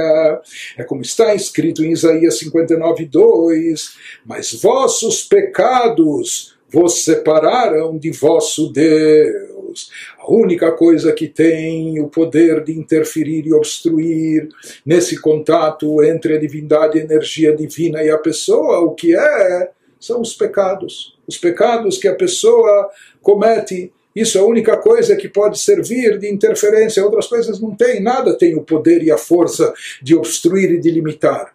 [0.77, 8.71] É como está escrito em Isaías 59, 2: Mas vossos pecados vos separaram de vosso
[8.71, 9.91] Deus.
[10.19, 14.49] A única coisa que tem o poder de interferir e obstruir
[14.85, 19.71] nesse contato entre a divindade, a energia divina e a pessoa, o que é?
[19.99, 21.17] São os pecados.
[21.27, 22.89] Os pecados que a pessoa
[23.21, 27.03] comete isso é a única coisa que pode servir de interferência.
[27.03, 28.01] Outras coisas não têm.
[28.01, 31.53] Nada tem o poder e a força de obstruir e de limitar.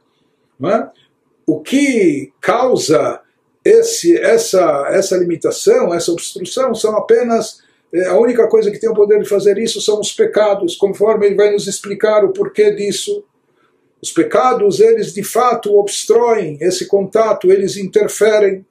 [0.64, 0.88] É?
[1.47, 3.21] O que causa
[3.64, 7.61] esse, essa, essa limitação, essa obstrução, são apenas.
[7.92, 11.27] É, a única coisa que tem o poder de fazer isso são os pecados, conforme
[11.27, 13.25] ele vai nos explicar o porquê disso.
[14.03, 18.64] Os pecados, eles de fato obstroem esse contato, eles interferem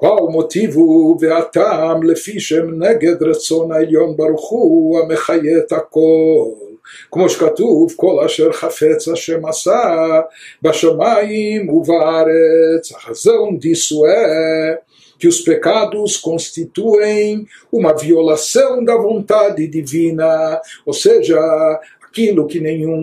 [0.00, 6.48] qual motivu והטעם לפי שהם נגד רצון העליון ברוך הוא המחיה את הכל.
[7.12, 10.20] כמו שכתוב, כל אשר חפץ השם עשה
[10.62, 14.74] בשמיים ובארץ, החזון דיסואה,
[15.18, 21.40] que os pecados constituem uma violação da vontade divina, ou seja,
[22.02, 23.00] aquilo que nenhum,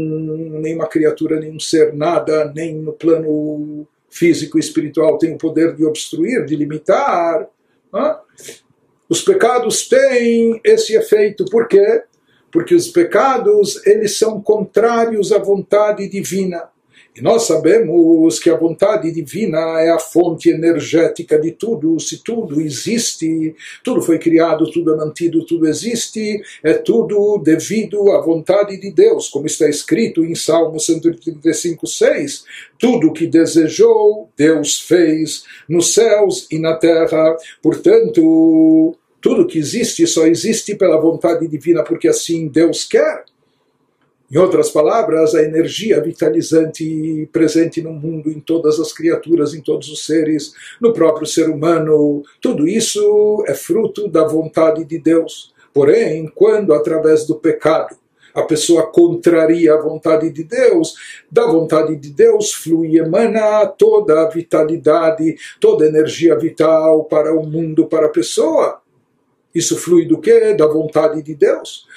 [0.62, 5.85] nenhuma criatura, nenhum ser, nada, nem no plano físico e espiritual tem o poder de
[5.85, 7.49] obstruir, de limitar.
[7.93, 8.17] Né?
[9.09, 11.45] Os pecados têm esse efeito.
[11.47, 12.03] Por quê?
[12.51, 16.69] Porque os pecados eles são contrários à vontade divina.
[17.19, 21.99] E nós sabemos que a vontade divina é a fonte energética de tudo.
[21.99, 28.21] Se tudo existe, tudo foi criado, tudo é mantido, tudo existe, é tudo devido à
[28.21, 32.45] vontade de Deus, como está escrito em Salmo 135, 6.
[32.79, 37.37] Tudo que desejou, Deus fez nos céus e na terra.
[37.61, 43.25] Portanto, tudo que existe só existe pela vontade divina, porque assim Deus quer.
[44.31, 49.89] Em outras palavras, a energia vitalizante presente no mundo, em todas as criaturas, em todos
[49.89, 55.55] os seres, no próprio ser humano, tudo isso é fruto da vontade de Deus.
[55.73, 57.97] Porém, quando através do pecado
[58.35, 60.95] a pessoa contraria a vontade de Deus,
[61.33, 67.35] da vontade de Deus flui e emana toda a vitalidade, toda a energia vital para
[67.35, 68.83] o mundo, para a pessoa.
[69.55, 70.53] Isso flui do que?
[70.53, 71.88] Da vontade de Deus.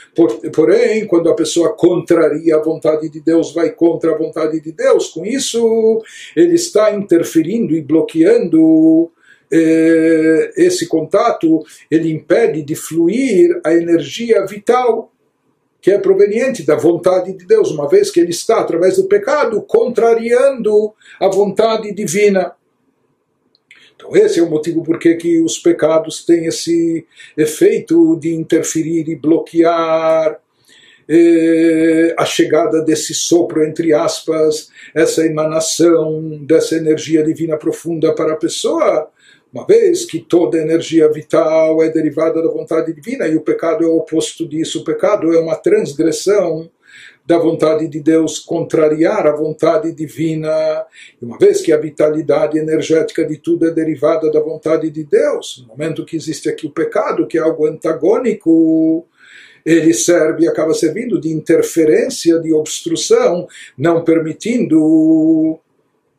[0.53, 5.09] Porém, quando a pessoa contraria a vontade de Deus, vai contra a vontade de Deus,
[5.09, 6.01] com isso
[6.35, 9.09] ele está interferindo e bloqueando
[9.51, 15.09] eh, esse contato, ele impede de fluir a energia vital.
[15.83, 19.63] que é proveniente da vontade de Deus, uma vez que ele está, através do pecado,
[19.63, 22.53] contrariando a vontade divina.
[24.15, 27.05] Esse é o motivo por que os pecados têm esse
[27.37, 30.39] efeito de interferir e bloquear
[31.07, 38.37] eh, a chegada desse sopro, entre aspas, essa emanação dessa energia divina profunda para a
[38.37, 39.09] pessoa,
[39.53, 43.87] uma vez que toda energia vital é derivada da vontade divina e o pecado é
[43.87, 46.69] o oposto disso, o pecado é uma transgressão
[47.25, 50.49] da vontade de Deus, contrariar a vontade divina.
[51.21, 55.59] E uma vez que a vitalidade energética de tudo é derivada da vontade de Deus,
[55.61, 59.05] no momento que existe aqui o pecado, que é algo antagônico,
[59.65, 63.47] ele serve acaba servindo de interferência, de obstrução,
[63.77, 65.59] não permitindo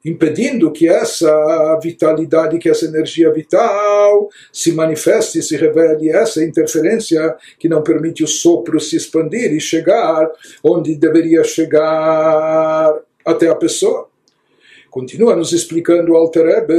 [0.06, 7.68] impedindo que essa vitalidade, que essa energia vital se manifeste, se revele, essa interferência que
[7.68, 10.30] não permite o sopro se expandir e chegar
[10.64, 12.95] onde deveria chegar
[13.26, 14.08] até a pessoa.
[14.89, 16.74] Continua nos explicando o Alter Rebbe,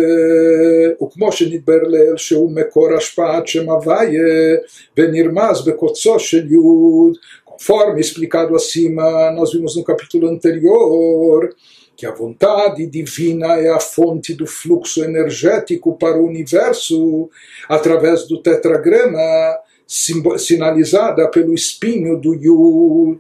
[1.02, 4.56] וכמו שנדבר לאל שהוא מקור השפעת שם הוויה
[4.96, 7.16] ונרמז בקוצו של יוד,
[7.58, 11.50] conforme explicado acima, nós vimos no capítulo anterior,
[11.95, 17.29] que a vontade divina é a fonte do fluxo energético para o universo
[17.69, 23.19] através do tetragrama sinalizada pelo espinho do Yud.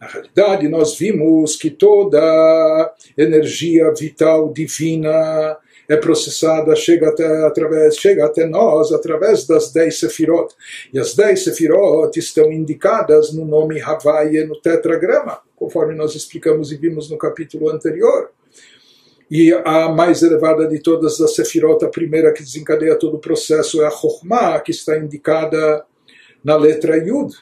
[0.00, 5.58] Na realidade, nós vimos que toda energia vital divina
[5.88, 10.54] é processada, chega até, através, chega até nós através das dez sefirot.
[10.92, 16.76] E as dez sefirot estão indicadas no nome Havaia no tetragrama, conforme nós explicamos e
[16.76, 18.30] vimos no capítulo anterior.
[19.30, 23.82] E a mais elevada de todas as sefirot, a primeira que desencadeia todo o processo
[23.82, 25.84] é a Chokhmah, que está indicada
[26.44, 27.34] na letra Yud.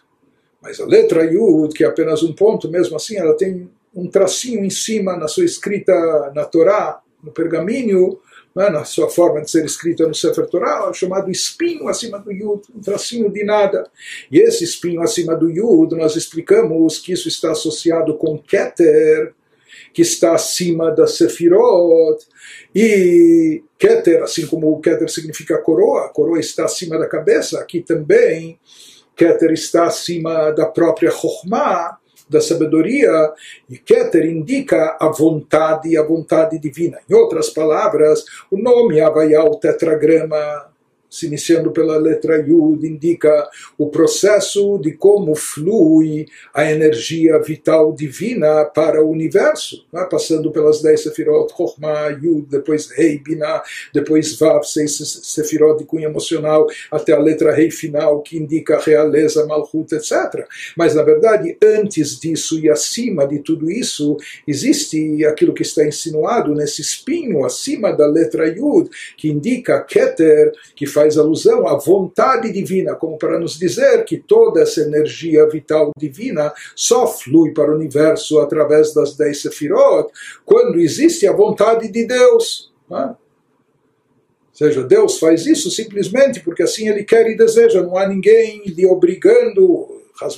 [0.62, 4.64] Mas a letra Yud, que é apenas um ponto, mesmo assim, ela tem um tracinho
[4.64, 5.92] em cima na sua escrita
[6.32, 8.20] na Torá, no pergaminho,
[8.54, 12.30] né, na sua forma de ser escrita no Sefer Torah, é chamado espinho acima do
[12.30, 13.90] Yud, um tracinho de nada.
[14.30, 19.34] E esse espinho acima do Yud, nós explicamos que isso está associado com Keter,
[19.92, 22.24] que está acima da Sefirot,
[22.74, 28.58] e Keter, assim como Keter significa coroa, coroa está acima da cabeça, aqui também.
[29.14, 31.98] Keter está acima da própria Chokhmah,
[32.28, 33.10] da sabedoria,
[33.68, 36.98] e Keter indica a vontade, a vontade divina.
[37.08, 40.71] Em outras palavras, o nome Havaiá, o tetragrama
[41.12, 43.46] se iniciando pela letra Yud, indica
[43.76, 50.08] o processo de como flui a energia vital divina para o universo, né?
[50.10, 56.08] passando pelas dez sefirot, Chokhmah, Yud, depois Rei, Binah, depois Vav, seis sefirot de cunho
[56.08, 60.46] emocional, até a letra Rei final, que indica realeza, Malchut, etc.
[60.74, 64.16] Mas, na verdade, antes disso e acima de tudo isso,
[64.48, 68.88] existe aquilo que está insinuado nesse espinho acima da letra Yud,
[69.18, 74.16] que indica Keter, que faz faz alusão à vontade divina, como para nos dizer que
[74.16, 80.12] toda essa energia vital divina só flui para o universo através das dez sefirot,
[80.44, 82.72] quando existe a vontade de Deus.
[82.88, 83.06] Né?
[83.06, 88.62] Ou seja, Deus faz isso simplesmente porque assim Ele quer e deseja, não há ninguém
[88.64, 89.91] lhe obrigando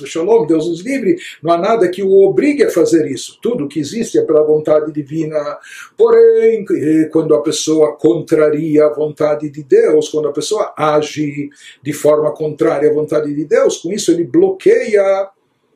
[0.05, 3.37] Shalom, Deus nos livre, não há nada que o obrigue a fazer isso.
[3.41, 5.57] Tudo que existe é pela vontade divina.
[5.97, 6.65] Porém,
[7.11, 11.49] quando a pessoa contraria a vontade de Deus, quando a pessoa age
[11.81, 15.29] de forma contrária à vontade de Deus, com isso ele bloqueia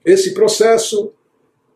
[0.06, 1.12] esse processo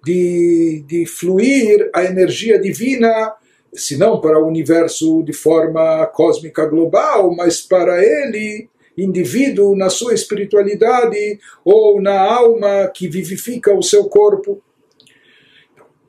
[0.03, 3.35] de, de fluir a energia divina
[3.73, 10.13] se não para o universo de forma cósmica global, mas para ele indivíduo na sua
[10.13, 14.61] espiritualidade ou na alma que vivifica o seu corpo.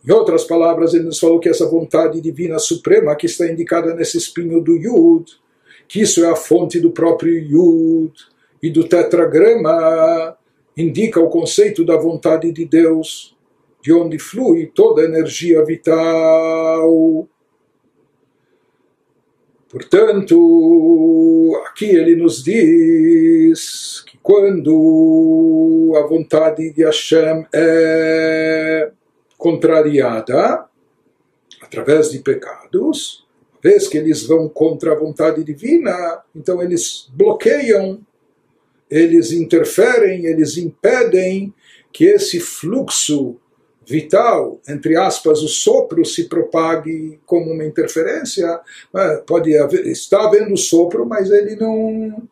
[0.07, 4.19] Em outras palavras, ele nos falou que essa vontade divina suprema que está indicada nesse
[4.19, 5.25] espinho do Yud,
[5.89, 8.13] que isso é a fonte do próprio Yud
[8.63, 10.37] e do tetragrama,
[10.77, 13.35] indica o conceito da vontade de Deus,
[13.83, 17.29] de onde flui toda a energia vital
[19.75, 28.93] Portanto, aqui ele nos diz que quando a vontade de Hashem é
[29.37, 30.65] contrariada
[31.61, 33.27] através de pecados,
[33.61, 37.99] vez que eles vão contra a vontade divina, então eles bloqueiam,
[38.89, 41.53] eles interferem, eles impedem
[41.93, 43.41] que esse fluxo
[43.87, 48.61] vital, entre aspas, o sopro se propague como uma interferência,
[48.93, 49.23] né?
[49.27, 52.23] pode haver, está havendo sopro, mas ele não,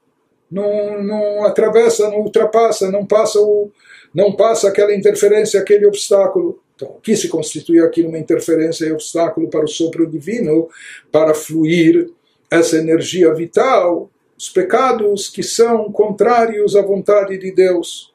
[0.50, 3.70] não, não atravessa, não ultrapassa, não passa o,
[4.14, 6.60] não passa aquela interferência, aquele obstáculo.
[6.74, 10.68] Então, o que se constitui aqui numa interferência e obstáculo para o sopro divino,
[11.10, 12.10] para fluir
[12.50, 18.11] essa energia vital, os pecados que são contrários à vontade de Deus.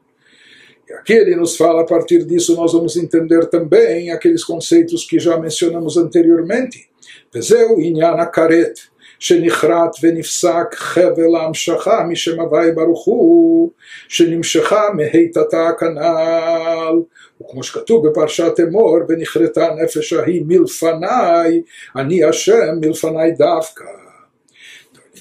[0.89, 5.19] E aqui ele nos fala, a partir disso nós vamos entender também aqueles conceitos que
[5.19, 6.93] já mencionamos anteriormente.
[7.35, 8.79] וזהו עניין הכרת,
[9.19, 13.71] שנחרט ונפסק חבל ההמשכה משם הוואי ברוך הוא,
[14.09, 17.03] שנמשכה מהיטתה כנ"ל.
[17.41, 21.63] וכמו שכתוב בפרשת אמור, ונכרתה הנפש ההיא מלפניי,
[21.97, 23.85] אני השם מלפניי דווקא.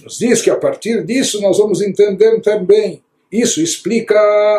[0.03, 4.16] Nos diz que a partir disso nós vamos entender também isso explica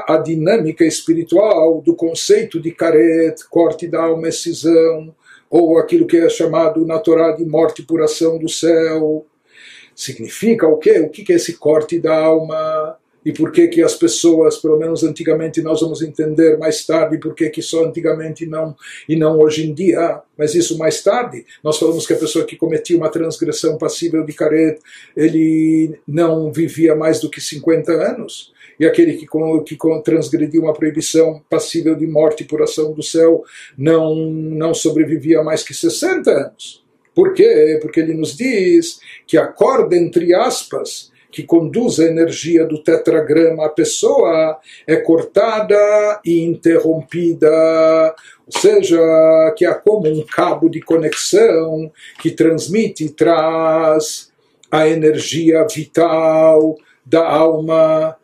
[0.08, 5.16] a dinâmica espiritual do conceito de caret, corte da alma, excisão,
[5.50, 9.26] ou aquilo que é chamado na Torá de morte por ação do céu.
[9.96, 11.00] Significa o quê?
[11.00, 12.98] O que é esse corte da alma?
[13.28, 17.36] E por que que as pessoas, pelo menos antigamente, nós vamos entender mais tarde por
[17.36, 18.74] que que só antigamente não
[19.10, 21.46] e não hoje em dia, mas isso mais tarde.
[21.62, 24.80] Nós falamos que a pessoa que cometia uma transgressão passível de caret,
[25.14, 31.44] ele não vivia mais do que 50 anos e aquele que, que transgrediu uma proibição
[31.50, 33.44] passível de morte por ação do céu
[33.78, 36.82] não, não sobrevivia mais que 60 anos.
[37.14, 37.78] Por quê?
[37.82, 43.68] Porque ele nos diz que a corda, entre aspas, que conduz a energia do tetragrama
[43.68, 44.58] à pessoa
[44.88, 47.48] é cortada e interrompida,
[48.48, 49.00] ou seja,
[49.56, 54.32] que há como um cabo de conexão que transmite e traz
[54.72, 56.76] a energia vital
[57.06, 58.18] da alma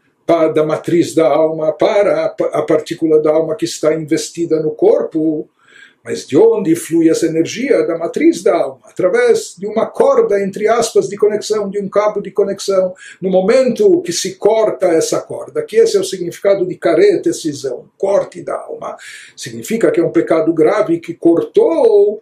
[0.55, 5.47] da matriz da alma para a partícula da alma que está investida no corpo.
[6.03, 7.87] Mas de onde flui essa energia?
[7.87, 12.21] Da matriz da alma, através de uma corda, entre aspas, de conexão, de um cabo
[12.21, 12.93] de conexão.
[13.21, 17.85] No momento que se corta essa corda, que esse é o significado de careta, decisão,
[17.97, 18.97] corte da alma,
[19.35, 22.21] significa que é um pecado grave que cortou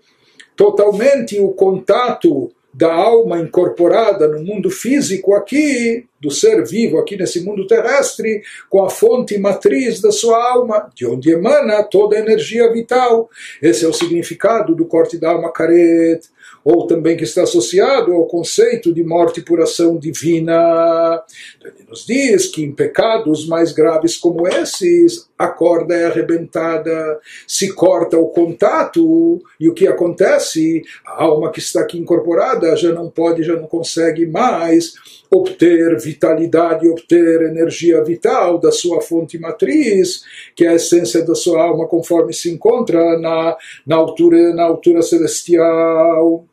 [0.55, 7.43] totalmente o contato da alma incorporada no mundo físico aqui, do ser vivo aqui nesse
[7.43, 12.71] mundo terrestre, com a fonte matriz da sua alma, de onde emana toda a energia
[12.71, 13.29] vital.
[13.61, 16.21] Esse é o significado do corte da alma caret,
[16.63, 21.23] ou também que está associado ao conceito de morte por ação divina.
[21.63, 27.73] Ele nos diz que em pecados mais graves como esses, a corda é arrebentada, se
[27.73, 30.81] corta o contato, e o que acontece?
[31.05, 34.93] A alma que está aqui incorporada já não pode, já não consegue mais
[35.33, 40.23] obter vitalidade, obter energia vital da sua fonte matriz,
[40.53, 43.55] que é a essência da sua alma, conforme se encontra na,
[43.87, 46.45] na, altura, na altura celestial.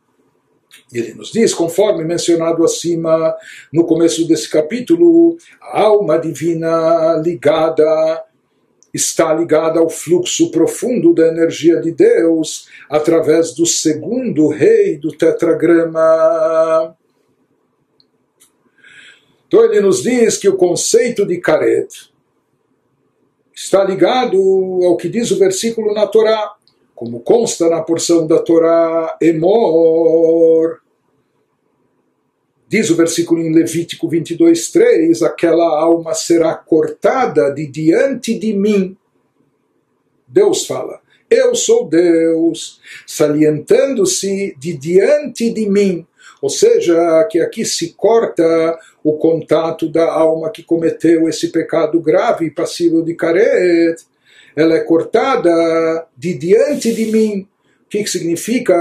[0.93, 3.35] Ele nos diz, conforme mencionado acima,
[3.71, 8.23] no começo desse capítulo, a alma divina ligada
[8.93, 16.95] está ligada ao fluxo profundo da energia de Deus através do segundo rei do tetragrama.
[19.49, 21.87] Então ele nos diz que o conceito de caret
[23.51, 24.37] está ligado
[24.83, 26.53] ao que diz o versículo na Torá,
[26.93, 30.81] como consta na porção da Torá, Emor.
[32.67, 38.95] Diz o versículo em Levítico 22, 3: aquela alma será cortada de diante de mim.
[40.27, 46.05] Deus fala, eu sou Deus, salientando-se de diante de mim.
[46.41, 52.45] Ou seja, que aqui se corta o contato da alma que cometeu esse pecado grave
[52.45, 53.95] e passível de caret.
[54.55, 57.47] Ela é cortada de diante de mim.
[57.85, 58.75] O que, que significa?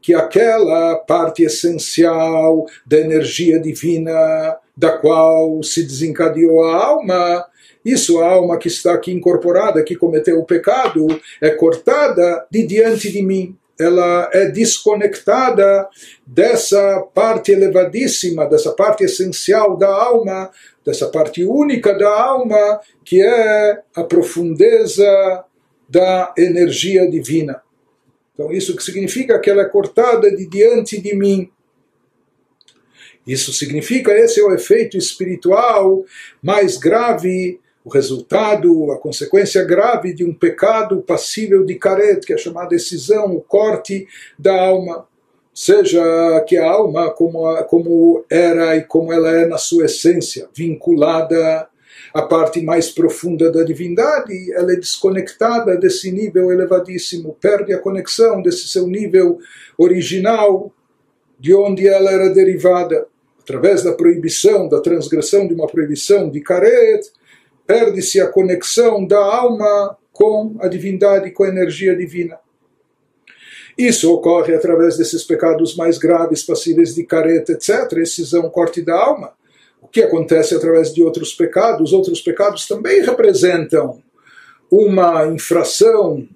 [0.00, 7.46] Que aquela parte essencial da energia divina da qual se desencadeou a alma,
[7.84, 11.06] isso, a alma que está aqui incorporada, que cometeu o pecado,
[11.40, 15.88] é cortada de diante de mim ela é desconectada
[16.26, 20.50] dessa parte elevadíssima, dessa parte essencial da alma,
[20.84, 25.44] dessa parte única da alma, que é a profundeza
[25.88, 27.62] da energia divina.
[28.32, 31.50] Então, isso que significa que ela é cortada de diante de mim.
[33.26, 36.04] Isso significa, esse é o efeito espiritual
[36.42, 42.36] mais grave o resultado, a consequência grave de um pecado passível de caret, que é
[42.36, 45.06] chamada decisão, o corte da alma.
[45.54, 46.02] Seja
[46.48, 51.68] que a alma, como, como era e como ela é na sua essência, vinculada
[52.12, 58.42] à parte mais profunda da divindade, ela é desconectada desse nível elevadíssimo, perde a conexão
[58.42, 59.38] desse seu nível
[59.78, 60.72] original,
[61.38, 63.06] de onde ela era derivada,
[63.40, 67.12] através da proibição, da transgressão de uma proibição de caret,
[67.66, 72.38] perde-se a conexão da alma com a divindade, com a energia divina.
[73.76, 77.92] Isso ocorre através desses pecados mais graves, passíveis de careta, etc.
[77.98, 79.32] Esses são corte da alma.
[79.82, 81.92] O que acontece através de outros pecados?
[81.92, 84.02] Outros pecados também representam
[84.70, 86.26] uma infração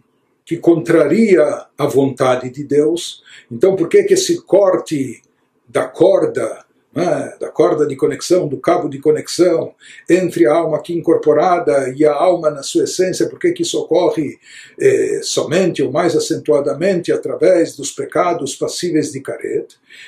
[0.44, 1.42] que contraria
[1.78, 3.22] a vontade de Deus.
[3.50, 5.22] Então, por que, que esse corte
[5.66, 6.64] da corda
[6.94, 9.74] né, da corda de conexão, do cabo de conexão
[10.08, 14.38] entre a alma aqui incorporada e a alma na sua essência, por que isso ocorre
[14.80, 19.66] eh, somente ou mais acentuadamente através dos pecados passíveis de caret?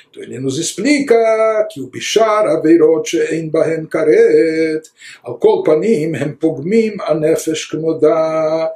[0.09, 4.83] Então ele nos explica que o bishar averot em bahen karet,
[5.23, 8.73] al kol panim hem pogmim a nefesh kmoda,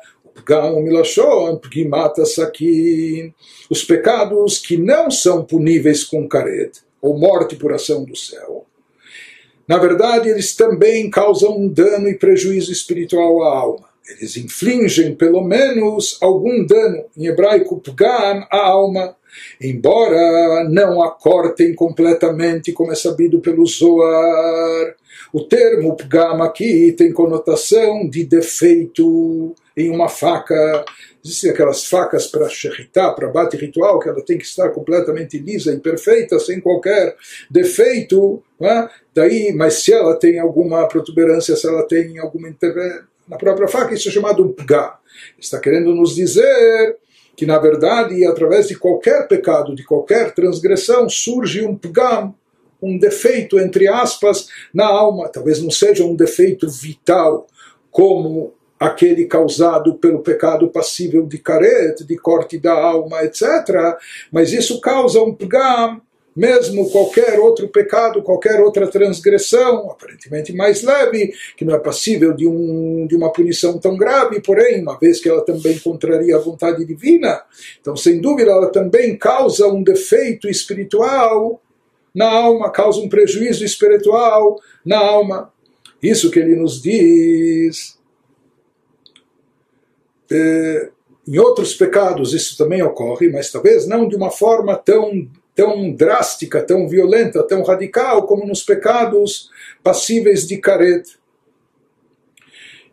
[3.70, 8.66] os pecados que não são puníveis com caret, ou morte por ação do céu,
[9.68, 13.88] na verdade eles também causam um dano e prejuízo espiritual à alma.
[14.10, 19.16] Eles infligem pelo menos algum dano, em hebraico pgam, à alma,
[19.62, 24.95] embora não a cortem completamente, como é sabido pelo Zoar.
[25.34, 30.84] O termo pgam aqui tem conotação de defeito em uma faca
[31.28, 35.73] Existem aquelas facas para shechitá, para bate ritual, que ela tem que estar completamente lisa
[35.73, 37.17] e perfeita, sem qualquer
[37.51, 38.41] defeito.
[38.61, 38.88] É?
[39.13, 43.93] Daí, mas se ela tem alguma protuberância, se ela tem alguma intervenção na própria faca,
[43.93, 44.97] isso é chamado um pgá.
[45.38, 46.95] Está querendo nos dizer
[47.36, 52.34] que, na verdade, através de qualquer pecado, de qualquer transgressão, surge um pgam,
[52.82, 55.28] um defeito, entre aspas, na alma.
[55.28, 57.47] Talvez não seja um defeito vital,
[57.91, 63.97] como aquele causado pelo pecado passível de caret, de corte da alma, etc.
[64.32, 66.01] Mas isso causa um pgam,
[66.36, 72.47] mesmo qualquer outro pecado, qualquer outra transgressão, aparentemente mais leve, que não é passível de,
[72.47, 76.86] um, de uma punição tão grave, porém, uma vez que ela também contraria a vontade
[76.86, 77.41] divina,
[77.82, 81.59] então, sem dúvida, ela também causa um defeito espiritual
[82.13, 85.51] na alma, causa um prejuízo espiritual na alma.
[86.01, 87.97] Isso que ele nos diz
[90.32, 90.89] é,
[91.28, 96.63] em outros pecados isso também ocorre, mas talvez não de uma forma tão, tão drástica,
[96.63, 99.49] tão violenta, tão radical como nos pecados
[99.84, 101.03] passíveis de caret.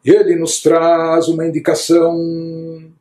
[0.05, 2.93] E ele nos traz uma indicação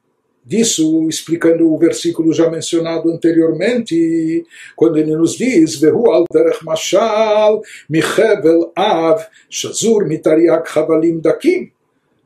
[0.45, 6.25] disso, explicando o versículo já mencionado anteriormente, quando ele nos diz: Vehu al
[6.63, 7.61] mashal,
[8.75, 11.72] av, shazur mitariak chavalim dakim.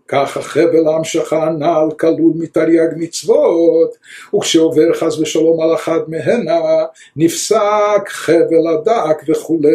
[0.09, 3.97] ככה חבל ההמשכה הנ"ל כלול מתרי"ג מצוות,
[4.37, 6.85] וכשעובר חס ושלום על אחת מהנה,
[7.17, 9.69] נפסק חבל הדק וכולי.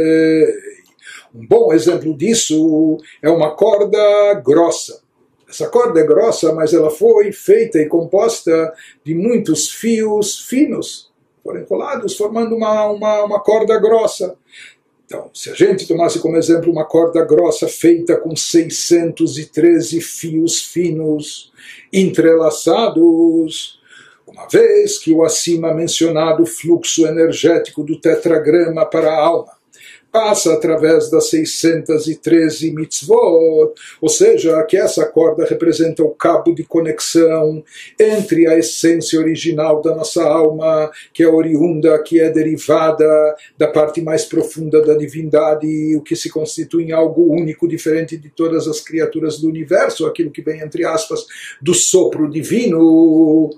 [1.36, 5.02] Um bom exemplo disso é uma corda grossa.
[5.48, 8.74] Essa corda é grossa, mas ela foi feita e composta
[9.04, 11.12] de muitos fios finos,
[11.44, 14.36] foram enrolados, formando uma, uma, uma corda grossa.
[15.13, 21.53] Então, se a gente tomasse como exemplo uma corda grossa feita com 613 fios finos
[21.93, 23.79] entrelaçados,
[24.27, 29.53] uma vez que o acima mencionado fluxo energético do tetragrama para a alma
[30.13, 37.65] passa através das 613 mitzvot, ou seja, que essa corda representa o cabo de conexão
[37.99, 43.07] entre a essência original da nossa alma, que é oriunda, que é derivada
[43.57, 48.29] da parte mais profunda da divindade, o que se constitui em algo único, diferente de
[48.29, 51.25] todas as criaturas do universo, aquilo que vem, entre aspas,
[51.61, 53.51] do sopro divino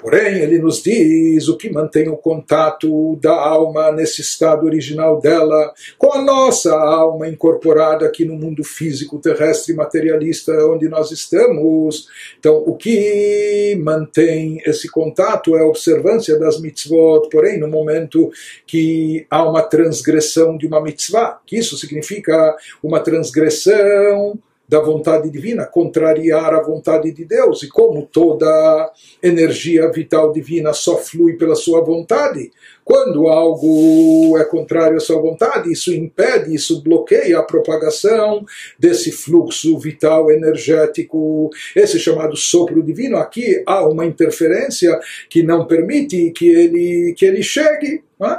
[0.00, 5.74] Porém, ele nos diz o que mantém o contato da alma nesse estado original dela
[5.98, 12.08] com a nossa alma incorporada aqui no mundo físico, terrestre, materialista, onde nós estamos.
[12.38, 18.30] Então, o que mantém esse contato é a observância das mitzvot, porém, no momento
[18.66, 24.38] que há uma transgressão de uma mitzvah, que isso significa uma transgressão
[24.70, 27.64] da vontade divina, contrariar a vontade de Deus.
[27.64, 32.52] E como toda energia vital divina só flui pela sua vontade,
[32.84, 38.46] quando algo é contrário à sua vontade, isso impede, isso bloqueia a propagação
[38.78, 43.16] desse fluxo vital energético, esse chamado sopro divino.
[43.16, 44.96] Aqui há uma interferência
[45.28, 48.04] que não permite que ele, que ele chegue.
[48.22, 48.38] É?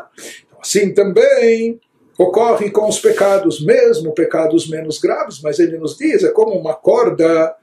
[0.62, 1.78] Assim também
[2.22, 6.74] ocorre com os pecados, mesmo pecados menos graves, mas ele nos diz, é como uma
[6.74, 7.55] corda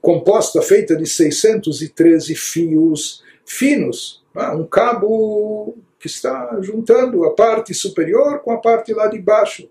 [0.00, 4.48] composta, feita de 613 fios finos, é?
[4.50, 9.68] um cabo que está juntando a parte superior com a parte lá de baixo.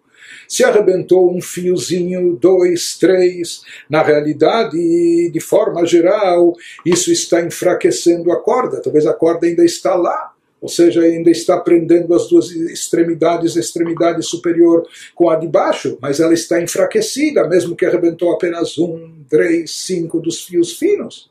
[0.48, 6.54] Se arrebentou um fiozinho, dois, três, na realidade, de forma geral,
[6.86, 8.82] isso está enfraquecendo a corda.
[8.82, 13.60] Talvez a corda ainda está lá, ou seja, ainda está prendendo as duas extremidades, a
[13.60, 19.12] extremidade superior com a de baixo, mas ela está enfraquecida, mesmo que arrebentou apenas um,
[19.30, 21.30] três, cinco dos fios finos.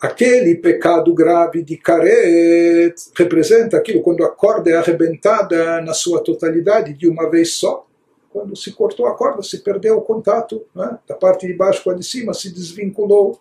[0.00, 6.92] Aquele pecado grave de Karet representa aquilo quando a corda é arrebentada na sua totalidade
[6.92, 7.86] de uma vez só.
[8.30, 10.98] Quando se cortou a corda, se perdeu o contato né?
[11.06, 13.38] da parte de baixo com a de cima, se desvinculou.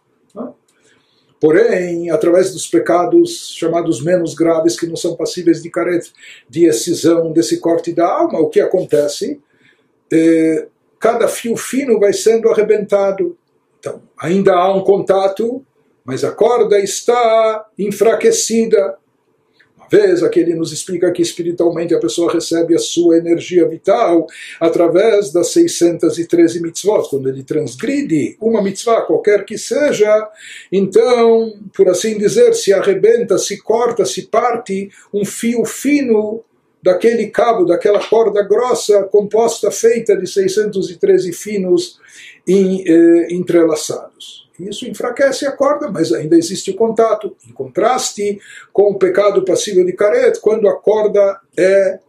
[1.42, 6.14] Porém, através dos pecados chamados menos graves, que não são passíveis de caret,
[6.48, 9.42] de excisão, desse corte da alma, o que acontece?
[10.14, 10.68] É,
[11.00, 13.36] cada fio fino vai sendo arrebentado.
[13.80, 15.66] Então, ainda há um contato,
[16.06, 18.98] mas a corda está enfraquecida.
[19.92, 24.26] Vez aqui ele nos explica que espiritualmente a pessoa recebe a sua energia vital
[24.58, 27.10] através das 613 mitzvot.
[27.10, 30.30] Quando ele transgride uma mitzvah, qualquer que seja,
[30.72, 36.42] então, por assim dizer, se arrebenta, se corta, se parte um fio fino
[36.82, 42.00] daquele cabo, daquela corda grossa composta, feita de 613 finos
[42.48, 44.50] eh, entrelaçados.
[44.68, 47.36] Isso enfraquece a corda, mas ainda existe o contato.
[47.47, 48.39] Em contraste
[48.72, 51.99] com o pecado passível de caret, quando a corda é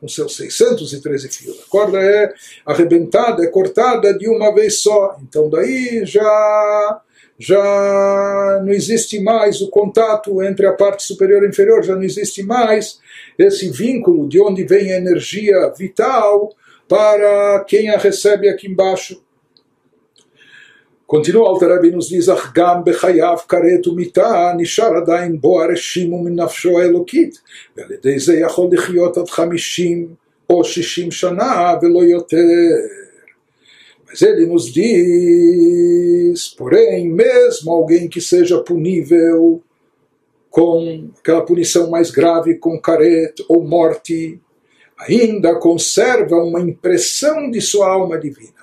[0.00, 1.60] com seus 613 fios.
[1.60, 2.34] A corda é
[2.66, 5.16] arrebentada, é cortada de uma vez só.
[5.22, 7.00] Então daí já
[7.38, 12.42] já não existe mais o contato entre a parte superior e inferior, já não existe
[12.42, 13.00] mais
[13.38, 16.54] esse vínculo de onde vem a energia vital
[16.88, 19.20] para quem a recebe aqui embaixo.
[21.11, 26.79] Continua Alter Rebbe nos diz, אך גם בחייו כרת ומיתה נשאר עדיין בו הרשימו מנפשו
[26.79, 27.41] האלוקית,
[27.77, 30.07] ועל ידי זה יכול לחיות עד חמישים
[30.49, 32.37] או שישים שנה ולא יותר.
[34.09, 39.61] Mas ele nos diz, porém, mesmo alguém que seja punível
[40.49, 44.39] com aquela punição mais grave, com caret ou morte,
[44.97, 48.60] ainda conserva uma impressão de sua alma divina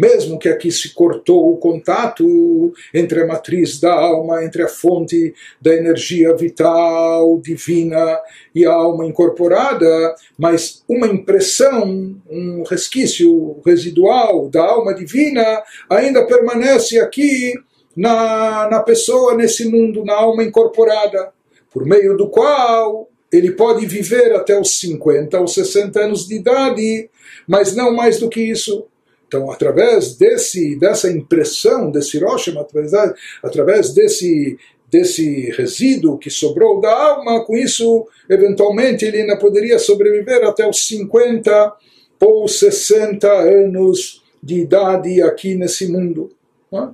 [0.00, 5.34] mesmo que aqui se cortou o contato entre a matriz da alma, entre a fonte
[5.60, 8.18] da energia vital divina
[8.54, 16.98] e a alma incorporada, mas uma impressão, um resquício residual da alma divina ainda permanece
[16.98, 17.52] aqui
[17.94, 21.30] na, na pessoa, nesse mundo, na alma incorporada,
[21.70, 27.10] por meio do qual ele pode viver até os 50 ou 60 anos de idade,
[27.46, 28.86] mas não mais do que isso.
[29.30, 32.92] Então, através desse, dessa impressão, desse Hiroshima, através,
[33.40, 34.58] através desse,
[34.90, 40.84] desse resíduo que sobrou da alma, com isso, eventualmente, ele ainda poderia sobreviver até os
[40.84, 41.76] 50
[42.20, 46.32] ou 60 anos de idade aqui nesse mundo.
[46.72, 46.88] É?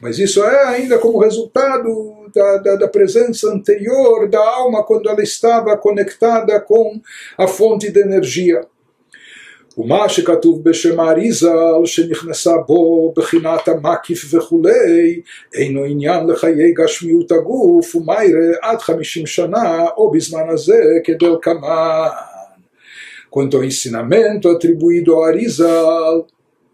[0.00, 5.22] Mas isso é ainda como resultado da, da, da, presença anterior da alma quando ela
[5.22, 7.02] estava conectada com
[7.36, 8.62] a fonte de energia.
[9.77, 15.21] ומה שכתוב בשם האריזל שנכנסה בו בחינת המקיף וכולי
[15.53, 22.07] אינו עניין לחיי גשמיות הגוף ומה יראה עד חמישים שנה או בזמן הזה כדלקמן.
[23.29, 26.25] Quanto ao ensinamento atribuído ao Arizal,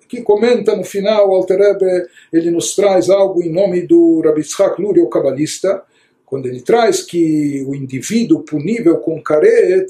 [0.07, 4.79] que comenta no final, o Alterebe, ele nos traz algo em nome do Rabbi Tzchak
[4.79, 5.83] Luri, o cabalista,
[6.25, 9.87] quando ele traz que o indivíduo punível com caret,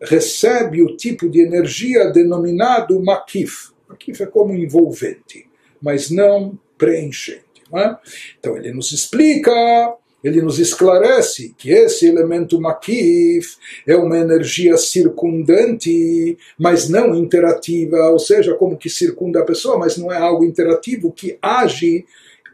[0.00, 3.70] recebe o tipo de energia denominado makif.
[3.88, 5.46] Makif é como envolvente,
[5.80, 7.44] mas não preenchente.
[7.70, 7.98] Não é?
[8.38, 9.52] Então ele nos explica,
[10.24, 18.18] ele nos esclarece que esse elemento makif é uma energia circundante, mas não interativa, ou
[18.18, 22.04] seja, como que circunda a pessoa, mas não é algo interativo que age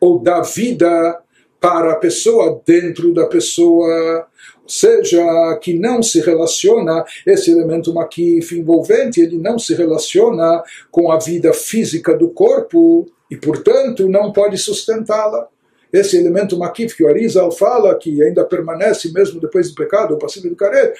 [0.00, 1.20] ou dá vida
[1.60, 4.26] para a pessoa dentro da pessoa
[4.66, 11.18] seja, que não se relaciona, esse elemento makif envolvente, ele não se relaciona com a
[11.18, 15.48] vida física do corpo e, portanto, não pode sustentá-la.
[15.92, 20.18] Esse elemento makif que o Arizal fala, que ainda permanece mesmo depois do pecado, o
[20.18, 20.92] passivo do caret,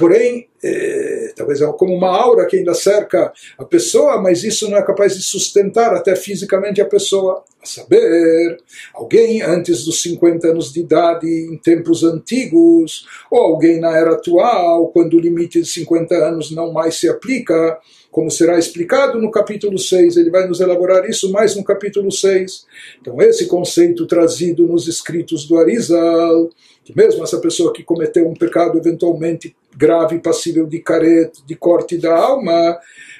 [0.00, 4.78] porém, é, talvez é como uma aura que ainda cerca a pessoa, mas isso não
[4.78, 7.44] é capaz de sustentar até fisicamente a pessoa.
[7.62, 8.56] a saber,
[8.94, 14.88] alguém antes dos 50 anos de idade em tempos antigos, ou alguém na era atual,
[14.88, 17.78] quando o limite de 50 anos não mais se aplica,
[18.10, 22.64] como será explicado no capítulo 6, ele vai nos elaborar isso mais no capítulo 6.
[23.02, 26.48] Então, esse conceito trazido nos escritos do Arizal,
[26.90, 31.96] que mesmo essa pessoa que cometeu um pecado eventualmente grave, passível de careta, de corte
[31.96, 32.78] da alma,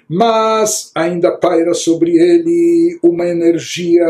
[0.09, 4.05] mas ainda paira sobre ele uma energia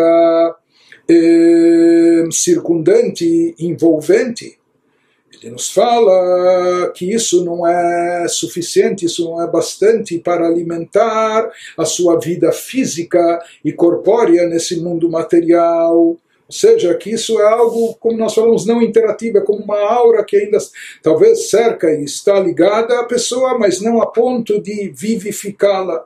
[1.08, 4.58] eh, circundante, envolvente.
[5.42, 11.84] Ele nos fala que isso não é suficiente, isso não é bastante para alimentar a
[11.84, 16.16] sua vida física e corpórea nesse mundo material.
[16.50, 20.24] Ou seja, que isso é algo, como nós falamos, não interativo, é como uma aura
[20.24, 20.58] que ainda
[21.00, 26.04] talvez cerca e está ligada à pessoa, mas não a ponto de vivificá-la.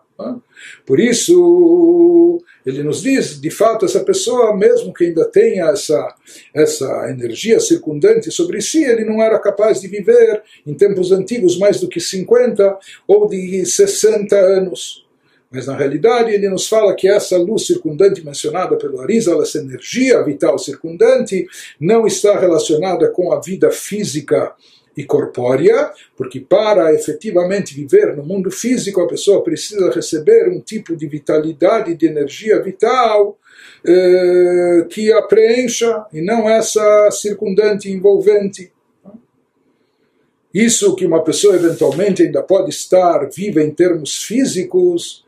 [0.84, 6.14] Por isso, ele nos diz, de fato, essa pessoa, mesmo que ainda tenha essa,
[6.54, 11.80] essa energia circundante sobre si, ele não era capaz de viver em tempos antigos mais
[11.80, 12.78] do que 50
[13.08, 15.03] ou de 60 anos.
[15.54, 20.20] Mas na realidade ele nos fala que essa luz circundante mencionada pelo Arizal, essa energia
[20.24, 21.46] vital circundante,
[21.78, 24.52] não está relacionada com a vida física
[24.96, 30.96] e corpórea, porque para efetivamente viver no mundo físico a pessoa precisa receber um tipo
[30.96, 33.38] de vitalidade, de energia vital
[33.86, 38.72] eh, que a preencha e não essa circundante envolvente.
[40.52, 45.24] Isso que uma pessoa eventualmente ainda pode estar viva em termos físicos,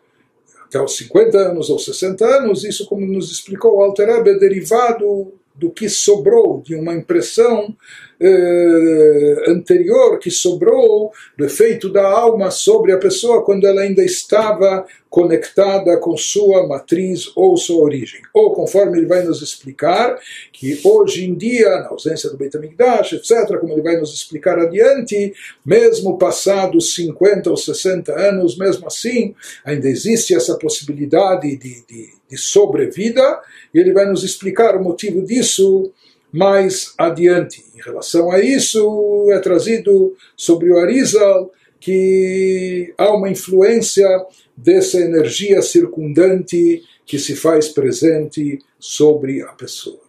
[0.67, 4.39] até os 50 anos ou 60 anos, isso, como nos explicou o Alter Ebe, é
[4.39, 7.75] derivado do que sobrou, de uma impressão
[8.21, 14.87] eh, anterior que sobrou do efeito da alma sobre a pessoa quando ela ainda estava
[15.09, 18.21] conectada com sua matriz ou sua origem.
[18.35, 20.19] Ou, conforme ele vai nos explicar,
[20.53, 24.59] que hoje em dia, na ausência do Beit HaMikdash, etc., como ele vai nos explicar
[24.59, 25.33] adiante,
[25.65, 29.35] mesmo passados 50 ou 60 anos, mesmo assim,
[29.65, 33.41] ainda existe essa possibilidade de, de, de sobrevida,
[33.73, 35.93] e ele vai nos explicar o motivo disso
[36.33, 37.65] mais adiante.
[37.75, 44.09] Em relação a isso, é trazido sobre o Arizal que há uma influência
[44.57, 50.06] dessa energia circundante que se faz presente sobre a pessoa.